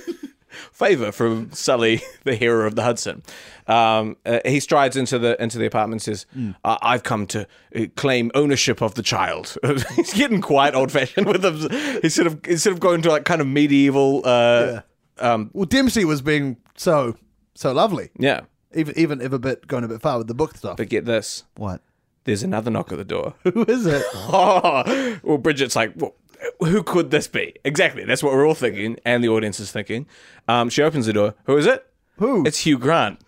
[0.72, 3.24] favor from Sully, the hero of the Hudson.
[3.68, 6.26] Um, uh, he strides into the into the apartment and says,
[6.64, 9.58] I- "I've come to uh, claim ownership of the child."
[9.96, 11.70] he's getting quite old fashioned with him.
[12.02, 14.22] He's sort of instead of going to like kind of medieval.
[14.26, 14.82] Uh,
[15.20, 17.16] um, Well, Dempsey was being so
[17.56, 18.10] so lovely.
[18.18, 18.42] yeah,
[18.74, 20.78] Even even if a bit going a bit far with the book stuff.
[20.78, 21.44] but get this.
[21.56, 21.82] what?
[22.26, 23.34] There's another knock at the door.
[23.44, 24.02] Who is it?
[24.16, 26.16] Oh, well, Bridget's like, well,
[26.60, 27.56] who could this be?
[27.64, 28.04] Exactly.
[28.06, 30.06] That's what we're all thinking, and the audience is thinking.
[30.48, 31.36] Um, she opens the door.
[31.46, 31.86] Who is it?
[32.18, 32.46] Who?
[32.46, 33.20] It's Hugh Grant.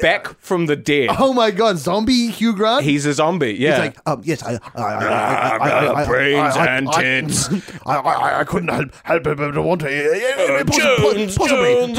[0.00, 1.10] back from the dead.
[1.18, 2.82] Oh my god, zombie Hugh Grant.
[2.82, 3.52] He's a zombie.
[3.52, 3.70] Yeah.
[3.72, 6.88] He's like, um, yes, I, I, I, I, I, I, I, brains I, I, and
[6.88, 7.48] I- tits.
[7.86, 10.64] I, I, I couldn't help, help but to want to.
[10.72, 11.98] Jones,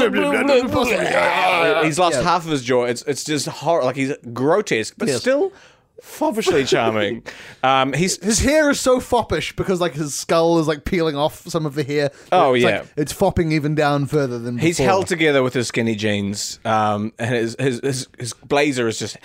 [1.84, 2.84] he's lost half of his jaw.
[2.84, 3.84] It's it's just horror.
[3.84, 5.52] Like he's grotesque, but still
[6.02, 7.22] foppishly charming.
[7.62, 11.42] um, he's His hair is so foppish because like his skull is like peeling off
[11.48, 12.10] some of the hair.
[12.30, 12.78] Oh, It's yeah.
[12.80, 14.86] like, it's fopping even down further than he's before.
[14.90, 19.16] held together with his skinny jeans, um, and his, his his his blazer is just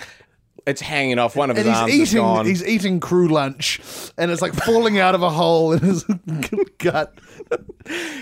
[0.66, 1.92] it's hanging off one of his and arms.
[1.92, 3.80] he's eating he's eating crew lunch
[4.18, 6.04] and it's like falling out of a hole in his
[6.78, 7.18] gut.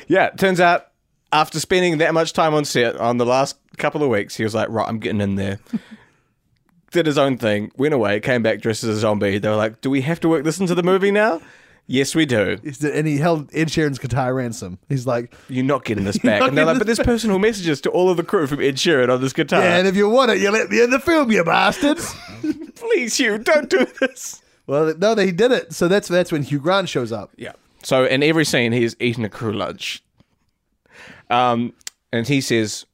[0.07, 0.87] Yeah, turns out
[1.33, 4.55] after spending that much time on set on the last couple of weeks, he was
[4.55, 5.59] like, right, I'm getting in there.
[6.97, 9.37] Did his own thing, went away, came back dressed as a zombie.
[9.37, 11.43] They were like, do we have to work this into the movie now?
[11.87, 12.59] Yes, we do.
[12.91, 14.79] And he held Ed Sheeran's guitar ransom.
[14.89, 16.41] He's like, You're not getting this back.
[16.41, 18.77] not And they're like, but there's personal messages to all of the crew from Ed
[18.77, 19.61] Sheeran on this guitar.
[19.61, 22.15] yeah, and if you want it, you let me in the film, you bastards.
[22.77, 24.41] Please, Hugh, don't do this.
[24.67, 25.75] well, no, he did it.
[25.75, 27.31] So that's that's when Hugh Grant shows up.
[27.37, 27.53] Yeah.
[27.83, 30.03] So in every scene, he's eating a crew lunch.
[31.31, 31.75] Um,
[32.11, 32.87] and he says,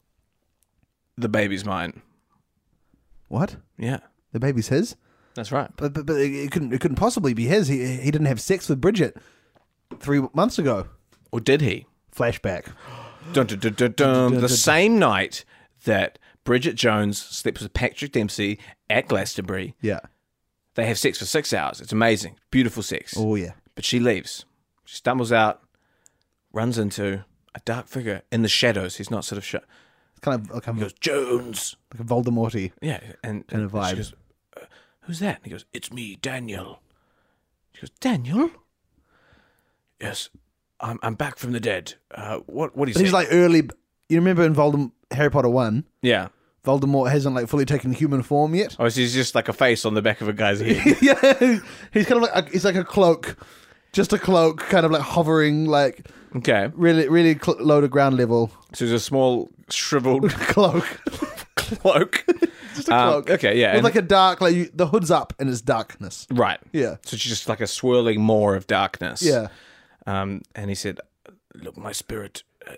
[1.17, 2.01] the baby's mine.
[3.33, 3.55] What?
[3.79, 3.99] Yeah,
[4.31, 4.95] The baby's his?
[5.35, 5.69] that's right.
[5.75, 7.67] But but, but it couldn't it couldn't possibly be his.
[7.67, 9.17] He he didn't have sex with Bridget
[9.99, 10.85] three months ago.
[11.31, 11.87] Or did he?
[12.15, 12.67] Flashback.
[13.33, 14.41] Dun, dun, dun, dun, dun.
[14.41, 15.45] The same night
[15.85, 20.01] that Bridget Jones sleeps with Patrick Dempsey at Glastonbury, Yeah.
[20.75, 21.79] they have sex for six hours.
[21.81, 22.35] It's amazing.
[22.51, 23.15] Beautiful sex.
[23.17, 23.53] Oh yeah.
[23.75, 24.45] But she leaves.
[24.85, 25.61] She stumbles out,
[26.51, 27.23] runs into
[27.55, 28.97] a dark figure in the shadows.
[28.97, 29.63] He's not sort of shut.
[30.23, 31.75] Kind of like a, He goes, Jones.
[31.93, 32.71] like a Voldemorty.
[32.81, 32.99] Yeah.
[33.23, 33.97] And, Kind of and she vibe.
[33.97, 34.13] goes,
[34.57, 34.65] uh,
[35.01, 35.35] Who's that?
[35.37, 36.79] And he goes, It's me, Daniel.
[37.73, 38.49] She goes, Daniel?
[40.01, 40.29] Yes.
[40.79, 41.93] I'm, I'm back from the dead.
[42.13, 43.69] Uh, what what do you he's like early.
[44.09, 46.27] You remember in Voldem- Harry Potter one, yeah.
[46.65, 48.75] Voldemort hasn't like fully taken human form yet.
[48.79, 50.97] Oh, so he's just like a face on the back of a guy's head.
[51.01, 51.59] yeah,
[51.93, 53.37] he's kind of like a, he's like a cloak,
[53.93, 56.69] just a cloak, kind of like hovering, like okay.
[56.75, 60.85] really really cl- low to ground level So it's a small shriveled cloak,
[61.55, 62.25] cloak.
[62.75, 63.29] just a Um, cloak.
[63.29, 66.27] okay, yeah, with and- like a dark like you, the hood's up and it's darkness.
[66.31, 66.59] right.
[66.73, 69.21] Yeah, So it's just like a swirling more of darkness.
[69.21, 69.47] yeah.
[70.05, 70.99] Um, and he said,
[71.55, 72.73] Look, my spirit uh,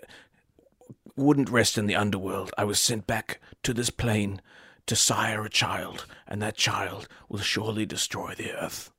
[1.16, 2.52] wouldn't rest in the underworld.
[2.58, 4.40] I was sent back to this plane
[4.86, 8.90] to sire a child, and that child will surely destroy the earth.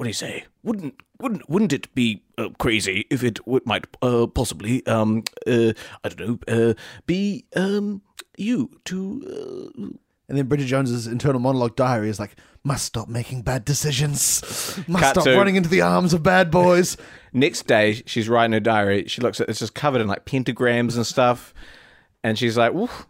[0.00, 0.44] What do you say?
[0.62, 5.74] Wouldn't wouldn't wouldn't it be uh, crazy if it would might uh, possibly um uh,
[6.02, 6.72] I don't know uh,
[7.04, 8.00] be um
[8.38, 9.82] you to uh,
[10.30, 12.34] And then Bridget Jones's internal monologue diary is like,
[12.64, 14.40] must stop making bad decisions,
[14.88, 16.96] must Cut stop to- running into the arms of bad boys.
[17.34, 19.06] Next day, she's writing her diary.
[19.06, 21.52] She looks at it's just covered in like pentagrams and stuff,
[22.24, 23.06] and she's like, "Oof,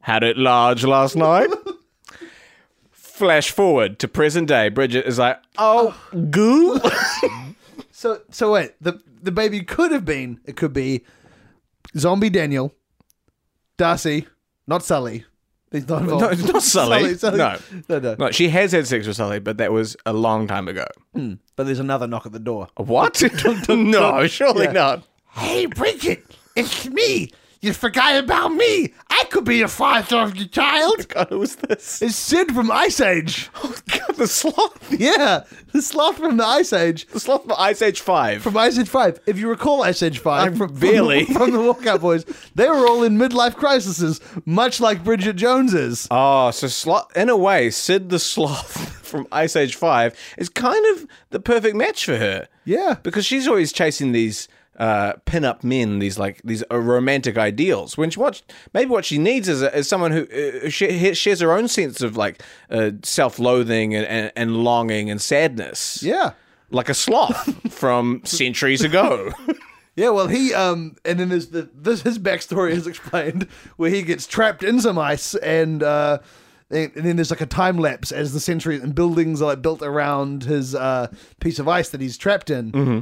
[0.00, 1.48] had it large last night."
[3.16, 4.68] Flash forward to present day.
[4.68, 5.96] Bridget is like, "Oh,
[6.30, 6.78] goo."
[7.90, 11.02] So so wait, the the baby could have been it could be
[11.96, 12.74] zombie Daniel,
[13.78, 14.26] Darcy,
[14.66, 15.24] not Sully.
[15.72, 16.22] He's not involved.
[16.24, 17.16] no, it's not Sully.
[17.22, 17.56] No.
[17.88, 20.68] no, no, no, she has had sex with Sully, but that was a long time
[20.68, 20.84] ago.
[21.14, 21.34] Hmm.
[21.56, 22.68] But there's another knock at the door.
[22.76, 23.22] What?
[23.70, 24.72] no, surely Yeah.
[24.72, 25.06] not.
[25.32, 26.22] Hey, Bridget,
[26.54, 27.30] it's me.
[27.62, 28.92] You forgot about me.
[29.08, 30.96] I could be a father of your child.
[31.00, 32.02] Oh God, who was this?
[32.02, 33.50] It's Sid from Ice Age.
[33.64, 34.92] Oh God, the sloth.
[34.92, 37.06] Yeah, the sloth from the Ice Age.
[37.08, 38.42] The sloth from Ice Age Five.
[38.42, 39.20] From Ice Age 5.
[39.26, 41.24] If you recall Ice Age 5, I'm from, barely.
[41.24, 45.74] From, from the Walkout Boys, they were all in midlife crises, much like Bridget Jones
[45.74, 46.06] is.
[46.10, 47.16] Oh, so sloth.
[47.16, 51.74] In a way, Sid the sloth from Ice Age Five is kind of the perfect
[51.74, 52.48] match for her.
[52.64, 52.96] Yeah.
[53.02, 57.96] because she's always chasing these uh, pin-up men, these like these uh, romantic ideals.
[57.96, 58.42] When she what
[58.74, 62.00] maybe what she needs is, a, is someone who uh, sh- shares her own sense
[62.02, 66.02] of like uh, self-loathing and, and, and longing and sadness.
[66.02, 66.32] Yeah.
[66.70, 69.32] like a sloth from centuries ago.
[69.94, 74.02] Yeah, well, he um, and then there's the this his backstory is explained where he
[74.02, 76.18] gets trapped in some ice, and uh,
[76.68, 79.62] and and then there's like a time lapse as the century and buildings are like
[79.62, 81.06] built around his uh
[81.40, 83.00] piece of ice that he's trapped in, mm-hmm.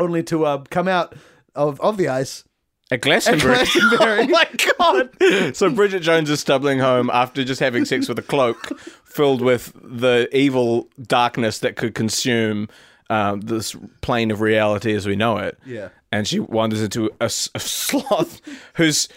[0.00, 1.14] Only to uh come out
[1.54, 2.44] of of the ice.
[2.92, 3.54] At Glastonbury.
[3.54, 4.20] At Glastonbury.
[4.22, 5.56] oh my god!
[5.56, 9.72] So Bridget Jones is stumbling home after just having sex with a cloak filled with
[9.80, 12.68] the evil darkness that could consume
[13.08, 15.58] um, this plane of reality as we know it.
[15.66, 15.90] Yeah.
[16.12, 18.40] And she wanders into a sloth
[18.74, 19.08] who's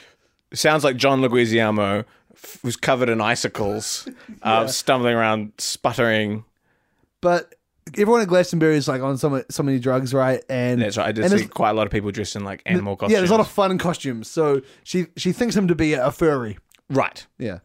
[0.54, 4.08] sounds like John Leguizamo, f- who's covered in icicles,
[4.42, 6.46] uh, stumbling around, sputtering.
[7.22, 7.56] But
[7.98, 10.44] everyone at Glastonbury is like on so so many drugs, right?
[10.50, 11.08] And That's right.
[11.08, 13.14] I did and see there's- quite a lot of people dressed in like animal costumes.
[13.14, 14.28] Yeah, there's a lot of fun costumes.
[14.30, 16.58] So she she thinks him to be a furry.
[16.90, 17.26] Right.
[17.38, 17.60] Yeah.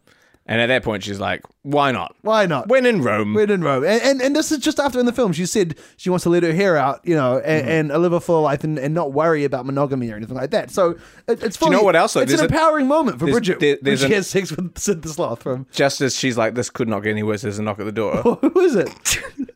[0.45, 2.15] And at that point, she's like, why not?
[2.23, 2.69] Why not?
[2.69, 3.35] When in Rome.
[3.35, 3.83] When in Rome.
[3.83, 6.29] And, and and this is just after in the film she said she wants to
[6.29, 7.91] let her hair out, you know, and, Mm-hmm.
[7.93, 10.71] and live a full life and, and not worry about monogamy or anything like that.
[10.71, 12.21] So it, it's you know what else, though?
[12.21, 14.27] It's an There's a- empowering moment for there's- Bridget there- when there's she an- has
[14.27, 17.21] sex with Sid the Sloth from Just as she's like, this could not get any
[17.21, 18.15] worse, there's a knock at the door.
[18.41, 18.89] who is it?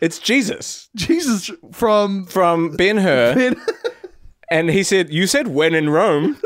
[0.00, 3.54] it's Jesus Jesus from from Ben Hur.
[4.50, 6.36] and he said, You said when in Rome.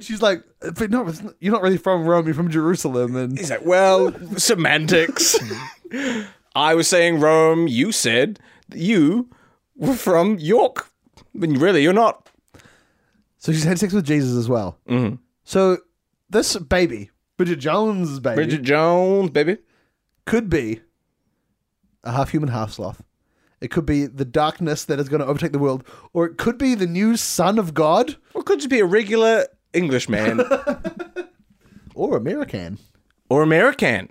[0.00, 2.26] She's like, but no, it's not- you're not really from Rome.
[2.26, 5.36] You're from Jerusalem, and He's like, Well, semantics.
[6.54, 7.68] I was saying Rome.
[7.68, 9.30] You said that you
[9.76, 10.88] were from York.
[11.34, 12.28] But really, you're not.
[13.38, 14.78] so she's had sex with Jesus as well.
[14.88, 15.16] Mm-hmm.
[15.44, 15.78] So
[16.30, 19.58] this baby, Bridget Jones' baby, Bridget Jones, baby.
[20.26, 20.80] could be
[22.04, 23.02] a half human, half sloth.
[23.60, 26.58] It could be the darkness that is going to overtake the world, or it could
[26.58, 30.40] be the new son of God, Or could just be a regular Englishman
[31.94, 32.78] or American.
[33.28, 34.10] or American.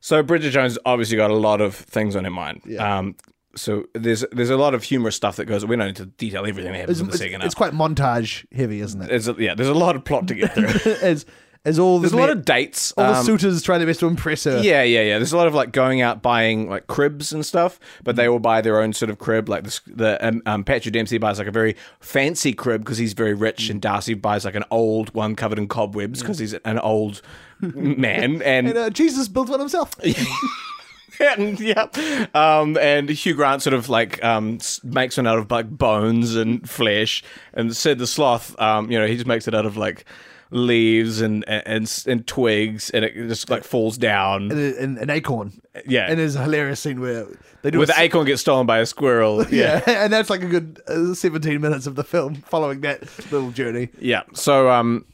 [0.00, 2.62] So Bridget Jones obviously got a lot of things on her mind.
[2.64, 2.98] Yeah.
[2.98, 3.16] Um,
[3.54, 5.64] so there's there's a lot of humorous stuff that goes.
[5.66, 7.72] We don't need to detail everything that happens It's, in the it's, second it's quite
[7.74, 9.08] montage heavy, isn't it?
[9.08, 10.92] There's a, yeah, there's a lot of plot to get through.
[11.02, 11.26] as
[11.64, 12.92] as all There's the a lot of dates.
[12.92, 14.58] all the um, suitors trying their best to impress her.
[14.58, 15.18] yeah, yeah, yeah.
[15.18, 18.40] There's a lot of like going out buying like cribs and stuff, but they all
[18.40, 19.48] buy their own sort of crib.
[19.48, 23.12] Like the the um, um, Patrick Dempsey buys like a very fancy crib because he's
[23.12, 26.78] very rich, and Darcy buys like an old one covered in cobwebs because he's an
[26.80, 27.22] old
[27.60, 28.40] man.
[28.42, 29.92] And, And uh, Jesus built one himself.
[31.20, 31.86] and yeah,
[32.34, 36.68] um, and Hugh Grant sort of like um, makes one out of like bones and
[36.68, 37.22] flesh,
[37.54, 40.04] and Sid the Sloth, um, you know, he just makes it out of like
[40.52, 44.50] leaves and and and twigs, and it just like falls down.
[44.52, 45.52] and and an acorn.
[45.86, 46.06] Yeah.
[46.10, 47.26] and there's a hilarious scene where
[47.62, 49.44] they do With a the acorn gets stolen by a squirrel.
[49.50, 53.50] Yeah, and that's like a good uh, 17 minutes of the film following that little
[53.50, 53.88] journey.
[53.98, 54.22] Yeah.
[54.34, 55.06] So um,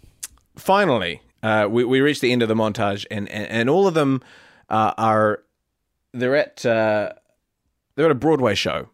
[0.57, 3.95] finally, uh, we we reach the end of the montage, and and, and all of
[3.95, 4.21] them
[4.69, 5.43] uh, are
[6.13, 7.13] they're at uh,
[7.95, 8.89] they're at a Broadway show.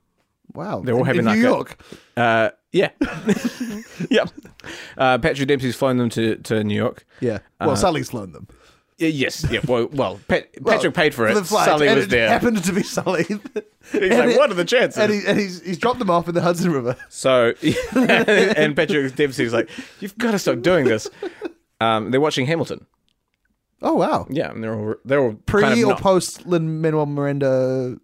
[0.52, 1.82] Wow, They're all in, having in like New a- York.
[2.16, 2.90] Uh, yeah,
[4.10, 4.28] yep.
[4.98, 7.06] Uh, Patrick Dempsey's flown them to, to New York.
[7.20, 8.48] Yeah, well, Sully's flown them.
[9.00, 9.60] Y- Yes, yeah.
[9.66, 11.34] Well, well, Pat, Well, Patrick paid for it.
[11.34, 12.28] the flight, Sully and was it there.
[12.28, 13.24] Happened to be Sully.
[13.24, 13.42] He's
[13.92, 14.98] And like, what are the chances?
[15.02, 16.96] and, he, and he's he's dropped them off in the Hudson River.
[17.08, 17.54] So,
[17.94, 19.68] and Patrick Dempsey's like,
[20.00, 21.08] "You've got to stop doing this."
[21.80, 22.86] Um, they're watching Hamilton.
[23.82, 24.26] Oh wow!
[24.30, 27.98] Yeah, and they're all they're all Pre kind of or not- post Lin Manuel Miranda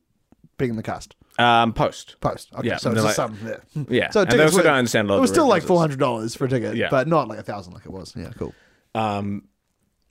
[0.58, 1.14] being in the cast.
[1.40, 2.16] Um, post.
[2.20, 2.52] Post.
[2.54, 3.38] Okay, Yeah, so it's like- just some.
[3.44, 3.84] Yeah.
[3.88, 5.78] Yeah, So and they also were- don't understand a lot It was still like four
[5.80, 6.88] hundred dollars for a ticket, Yeah.
[6.90, 8.14] but not like a thousand like it was.
[8.16, 8.54] Yeah, cool.
[8.94, 9.44] Um,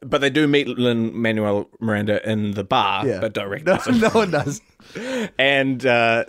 [0.01, 3.85] but they do meet Lin Manuel Miranda in the bar, Yeah, but don't no, recognize
[3.87, 3.99] him.
[3.99, 4.61] no one does.
[5.37, 6.23] and uh,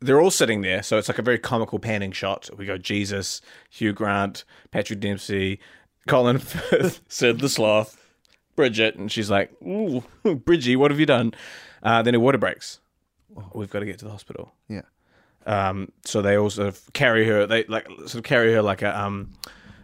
[0.00, 0.82] they're all sitting there.
[0.82, 2.48] So it's like a very comical panning shot.
[2.56, 5.58] We go Jesus, Hugh Grant, Patrick Dempsey,
[6.06, 8.00] Colin Firth, Sid the Sloth,
[8.56, 10.04] Bridget, and she's like, "Ooh,
[10.44, 11.34] Bridgie, what have you done?"
[11.82, 12.78] Uh, then her water breaks.
[13.54, 14.52] We've got to get to the hospital.
[14.68, 14.82] Yeah.
[15.46, 17.46] Um, so they all sort of carry her.
[17.46, 19.32] They like sort of carry her like a um,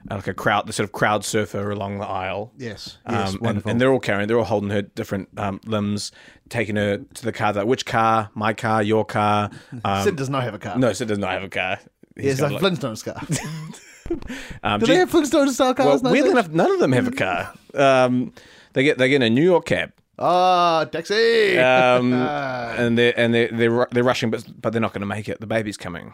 [0.09, 2.53] like a crowd, the sort of crowd surfer along the aisle.
[2.57, 2.97] Yes.
[3.05, 3.33] Um, Yes.
[3.33, 3.71] and, wonderful.
[3.71, 6.13] and they're all carrying, they're all holding her different um, limbs,
[6.49, 7.53] taking her to the car.
[7.53, 8.31] Like, which car?
[8.35, 8.83] My car?
[8.83, 9.51] Your car?
[9.85, 10.79] Um, Sid does not have a car.
[10.79, 11.79] no, Sid does not have a car.
[12.17, 13.23] He's He has got, a like- Flintstones car.
[14.63, 16.03] um, Do they have Flintstones style well, cars?
[16.03, 16.33] weirdly nowadays?
[16.33, 17.53] enough, none of them have a car.
[17.73, 18.33] Um,
[18.73, 21.59] they get they get a New York cab, Ah, taxi.
[21.59, 22.13] um,
[22.79, 25.41] and they and they they're they're rushing, but but they're not going to make it.
[25.41, 26.13] The baby's coming,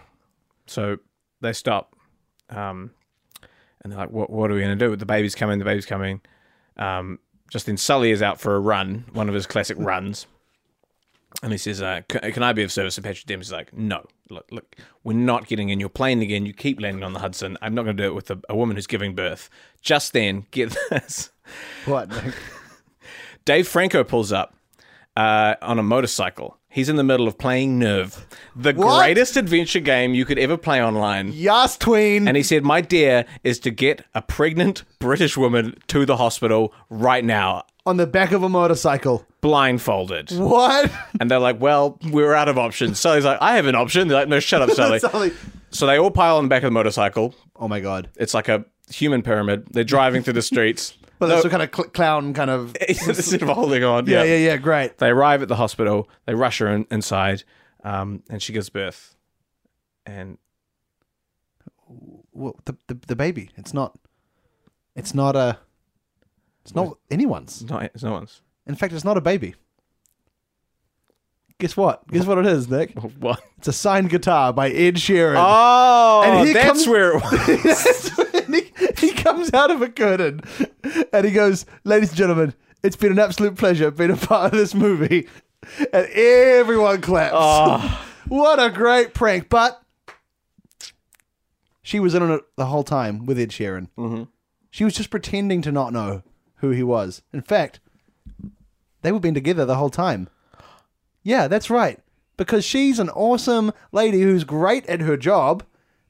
[0.67, 0.99] so
[1.41, 1.97] they stop,
[2.51, 2.93] um,
[3.83, 4.95] and they're like, "What what are we going to do?
[4.95, 5.59] The baby's coming.
[5.59, 6.21] The baby's coming."
[6.77, 7.19] Um,
[7.51, 10.27] just then, Sully is out for a run, one of his classic runs,
[11.43, 14.05] and he says, uh, "Can can I be of service?" And Patrick Dempsey's like, "No,
[14.31, 16.47] look, look, we're not getting in your plane again.
[16.47, 17.59] You keep landing on the Hudson.
[17.61, 20.47] I'm not going to do it with a, a woman who's giving birth." Just then,
[20.53, 21.31] get this.
[21.87, 22.09] what?
[23.47, 24.55] Dave Franco pulls up
[25.17, 26.59] uh, on a motorcycle.
[26.69, 28.99] He's in the middle of playing Nerve, the What?
[28.99, 31.33] greatest adventure game you could ever play online.
[31.33, 32.29] Yas tween.
[32.29, 36.75] And he said, My dare is to get a pregnant British woman to the hospital
[36.91, 39.25] right now, on the back of a motorcycle.
[39.41, 40.33] blindfolded.
[40.33, 40.91] What?
[41.19, 43.01] And they're like, Well, we're out of options.
[43.01, 44.09] Sully's like, I have an option.
[44.09, 44.99] They're like, No, shut up, Sully.
[44.99, 45.33] Sully.
[45.71, 47.35] so they all pile on the back of the motorcycle.
[47.55, 48.11] Oh my god.
[48.17, 49.69] It's like a human pyramid.
[49.71, 50.93] They're driving through the streets.
[51.19, 52.77] But that's the kind of cl- clown kind of.
[52.89, 54.07] Instead of holding on.
[54.07, 54.57] Yeah, yeah, yeah.
[54.57, 54.99] Great.
[54.99, 56.09] They arrive at the hospital.
[56.27, 57.43] They rush her in, inside,
[57.85, 59.15] um, and she gives birth.
[60.05, 60.39] And
[62.33, 63.51] Well, the, the the baby.
[63.57, 63.99] It's not.
[64.95, 65.59] It's not a.
[66.65, 67.63] It's not anyone's.
[67.63, 68.43] it's not, it's no one's.
[68.67, 69.55] In fact, it's not a baby.
[71.59, 72.07] Guess what?
[72.09, 72.93] Guess what it is, Nick?
[73.19, 73.41] What?
[73.59, 75.37] It's a signed guitar by Ed Sheeran.
[75.39, 77.23] Oh, And that's comes- where it
[77.65, 78.36] was.
[79.01, 80.41] he, comes out of a curtain
[81.13, 84.59] and he goes, Ladies and gentlemen, it's been an absolute pleasure being a part of
[84.59, 85.29] this movie.
[85.93, 87.95] And everyone claps.
[88.29, 89.49] what a great prank.
[89.49, 89.83] But
[91.83, 93.89] she was in on it the whole time with Ed Sheeran.
[93.97, 94.25] Mm-hmm.
[94.71, 96.23] She was just pretending to not know
[96.57, 97.23] who he was.
[97.33, 97.81] In fact,
[99.03, 100.29] they were been together the whole time.
[101.23, 102.01] Yeah, that's right.
[102.37, 105.65] Because she's an awesome lady who's great at her job,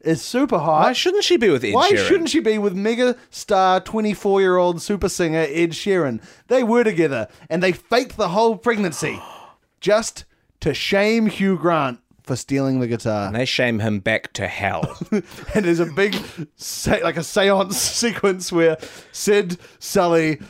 [0.06, 0.82] is super hot.
[0.82, 2.06] Why shouldn't she be with Ed Why Sheeran?
[2.08, 6.22] shouldn't she be with mega star 24 year old super singer Ed Sheeran?
[6.48, 9.20] They were together and they faked the whole pregnancy
[9.80, 10.24] just
[10.60, 13.26] to shame Hugh Grant for stealing the guitar.
[13.28, 14.98] And they shame him back to hell.
[15.54, 16.16] And there's a big,
[16.56, 18.78] se- like a seance sequence where
[19.12, 20.40] Sid, Sully,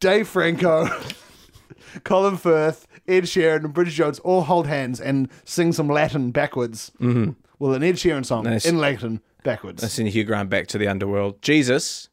[0.00, 0.88] Dave Franco,
[2.04, 6.90] Colin Firth, Ed Sheeran, and Bridget Jones all hold hands and sing some Latin backwards.
[7.00, 7.32] Mm-hmm.
[7.58, 8.64] Well, an Ed Sheeran song Nice.
[8.66, 9.82] in Latin backwards.
[9.82, 11.42] They send Hugh Grant back to the underworld.
[11.42, 12.08] Jesus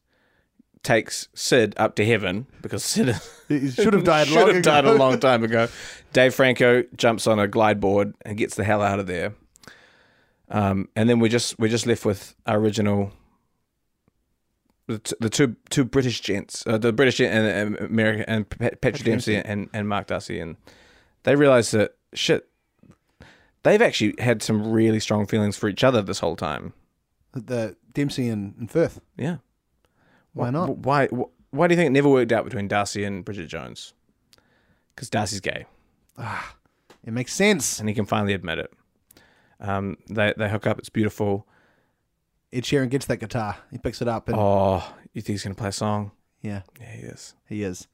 [0.82, 3.14] takes Sid up to heaven because Sid
[3.48, 5.68] He should have died should long have died a long time ago.
[6.12, 9.34] Dave Franco jumps on a glide board and gets the hell out of there.
[10.48, 13.12] Um, and then we just we're just left with our original.
[14.88, 18.48] The, t- the two two British gents, uh, the British gent and uh, American and
[18.48, 20.54] Pa- Patrick Dempsey and, and Mark Darcy, and
[21.24, 22.48] they realize that shit,
[23.66, 26.72] they've actually had some really strong feelings for each other this whole time.
[27.34, 29.00] the Dempsey and, and Firth.
[29.18, 29.38] Yeah,
[30.32, 30.66] Why not?
[30.68, 31.06] Wh- Why?
[31.50, 33.92] Why do you think it never worked out between Darcy and Bridget Jones?
[34.94, 35.66] Because Darcy's gay,
[36.18, 36.54] Ah,
[37.04, 37.78] It makes sense.
[37.80, 38.72] and he can finally admit it.
[39.60, 40.78] Um, they they hook up.
[40.78, 41.46] It's beautiful.
[42.52, 43.56] Ed Sheeran gets that guitar.
[43.70, 46.12] He picks it up and Oh, you think he's gonna play a song?
[46.42, 47.34] yeah, Yeah, he is.
[47.48, 47.88] he is.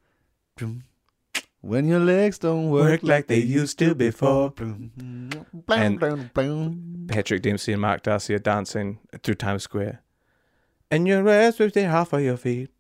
[1.63, 4.53] When your legs don't work, Work like they used to before.
[4.59, 6.31] And
[7.09, 10.03] Patrick Dempsey and Mark Darcy are dancing through Times Square,
[10.91, 12.71] and your rest with the half of your feet.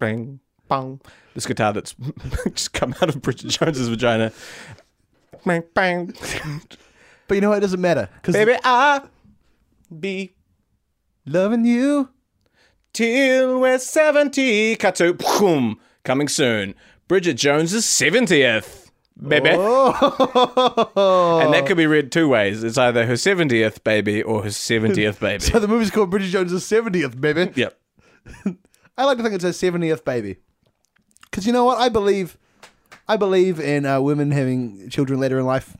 [0.00, 1.00] Bang, bang.
[1.34, 1.94] This guitar that's
[2.52, 4.32] just come out of Bridget Jones's vagina.
[5.46, 6.12] Bang, bang.
[7.28, 7.58] but you know what?
[7.58, 9.02] It doesn't matter because Baby, I
[10.00, 10.34] be
[11.26, 12.08] loving you.
[12.92, 14.74] till we're 70.
[14.76, 15.78] Cut to boom.
[16.04, 16.74] Coming soon.
[17.08, 18.90] Bridget Jones's 70th.
[19.20, 19.50] Baby.
[19.52, 22.62] Oh, And that could be read two ways.
[22.62, 25.42] It's either her 70th baby or her 70th baby.
[25.42, 27.50] so the movie's called Bridget Jones' seventieth baby.
[27.56, 27.76] yep.
[28.96, 30.36] I like to think it's her seventieth baby,
[31.22, 31.78] because you know what?
[31.78, 32.36] I believe,
[33.08, 35.76] I believe in uh, women having children later in life.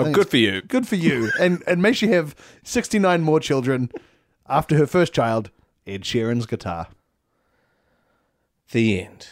[0.00, 0.62] Oh, good for you.
[0.62, 3.90] Good for you, and and may she have sixty nine more children
[4.48, 5.50] after her first child,
[5.86, 6.88] Ed Sheeran's guitar.
[8.70, 9.28] The end.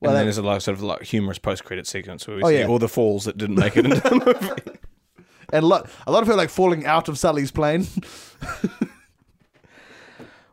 [0.00, 2.48] Well, and then there's a like, sort of like humorous post-credit sequence where we Oh,
[2.48, 2.66] see yeah.
[2.66, 4.78] all the falls that didn't make it into the movie.
[5.52, 7.86] And a lot, a lot of her like falling out of Sully's plane.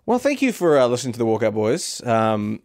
[0.06, 2.06] Well, thank you for uh, listening to the Walkout Boys.
[2.06, 2.62] Um,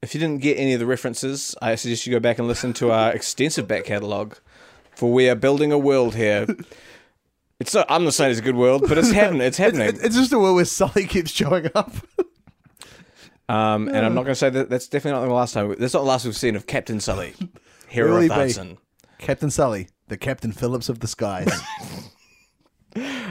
[0.00, 2.72] if you didn't get any of the references, I suggest you go back and listen
[2.74, 4.38] to our extensive back catalogue,
[4.94, 6.46] for we are building a world here.
[7.60, 9.42] It's not, I'm not saying it's a good world, but it's happening.
[9.42, 9.88] It's happening.
[9.88, 11.92] It- it's just a world where Sully keeps showing up.
[13.48, 15.74] Um, and I'm not going to say that that's definitely not the last time.
[15.78, 17.34] That's not the last we've seen of Captain Sully,
[17.88, 18.30] hero Will of?
[18.30, 18.78] Hudson.
[19.18, 21.50] Captain Sully, the Captain Phillips of the skies.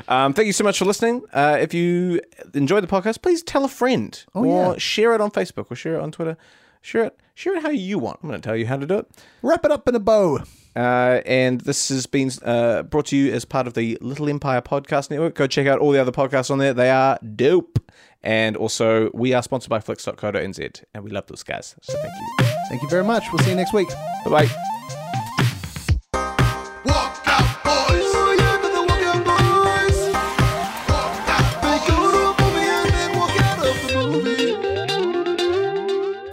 [0.08, 1.24] Um, thank you so much for listening.
[1.34, 2.22] Uh, if you
[2.54, 4.78] enjoyed the podcast, please tell a friend or Oh, yeah.
[4.78, 6.38] share it on Facebook or share it on Twitter.
[6.82, 7.20] Share it.
[7.34, 8.20] Share it how you want.
[8.24, 9.08] I'm going to tell you how to do it.
[9.42, 10.40] Wrap it up in a bow.
[10.78, 14.62] Uh, and this has been uh, brought to you as part of the Little Empire
[14.62, 15.34] Podcast Network.
[15.34, 16.72] Go check out all the other podcasts on there.
[16.72, 17.80] They are dope.
[18.22, 21.76] And also, we are sponsored by Flicks.co.nz, and we love those guys.
[21.82, 22.46] So thank you.
[22.70, 23.24] Thank you very much.
[23.32, 23.90] We'll see you next week.
[24.24, 24.77] Bye bye.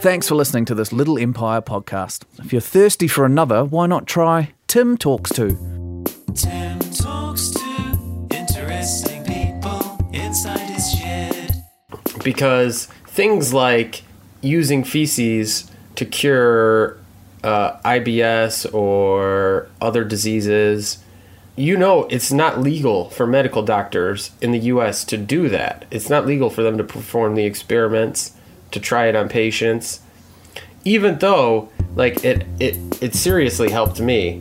[0.05, 2.25] Thanks for listening to this Little Empire podcast.
[2.45, 5.49] If you're thirsty for another, why not try Tim Talks To?
[6.35, 11.65] Tim talks to interesting people inside his shed.
[12.23, 14.03] because things like
[14.43, 16.99] using feces to cure
[17.43, 20.99] uh, IBS or other diseases,
[21.57, 25.03] you know, it's not legal for medical doctors in the U.S.
[25.05, 25.87] to do that.
[25.91, 28.34] It's not legal for them to perform the experiments,
[28.75, 30.01] to try it on patients,
[30.85, 34.41] even though like it it it seriously helped me.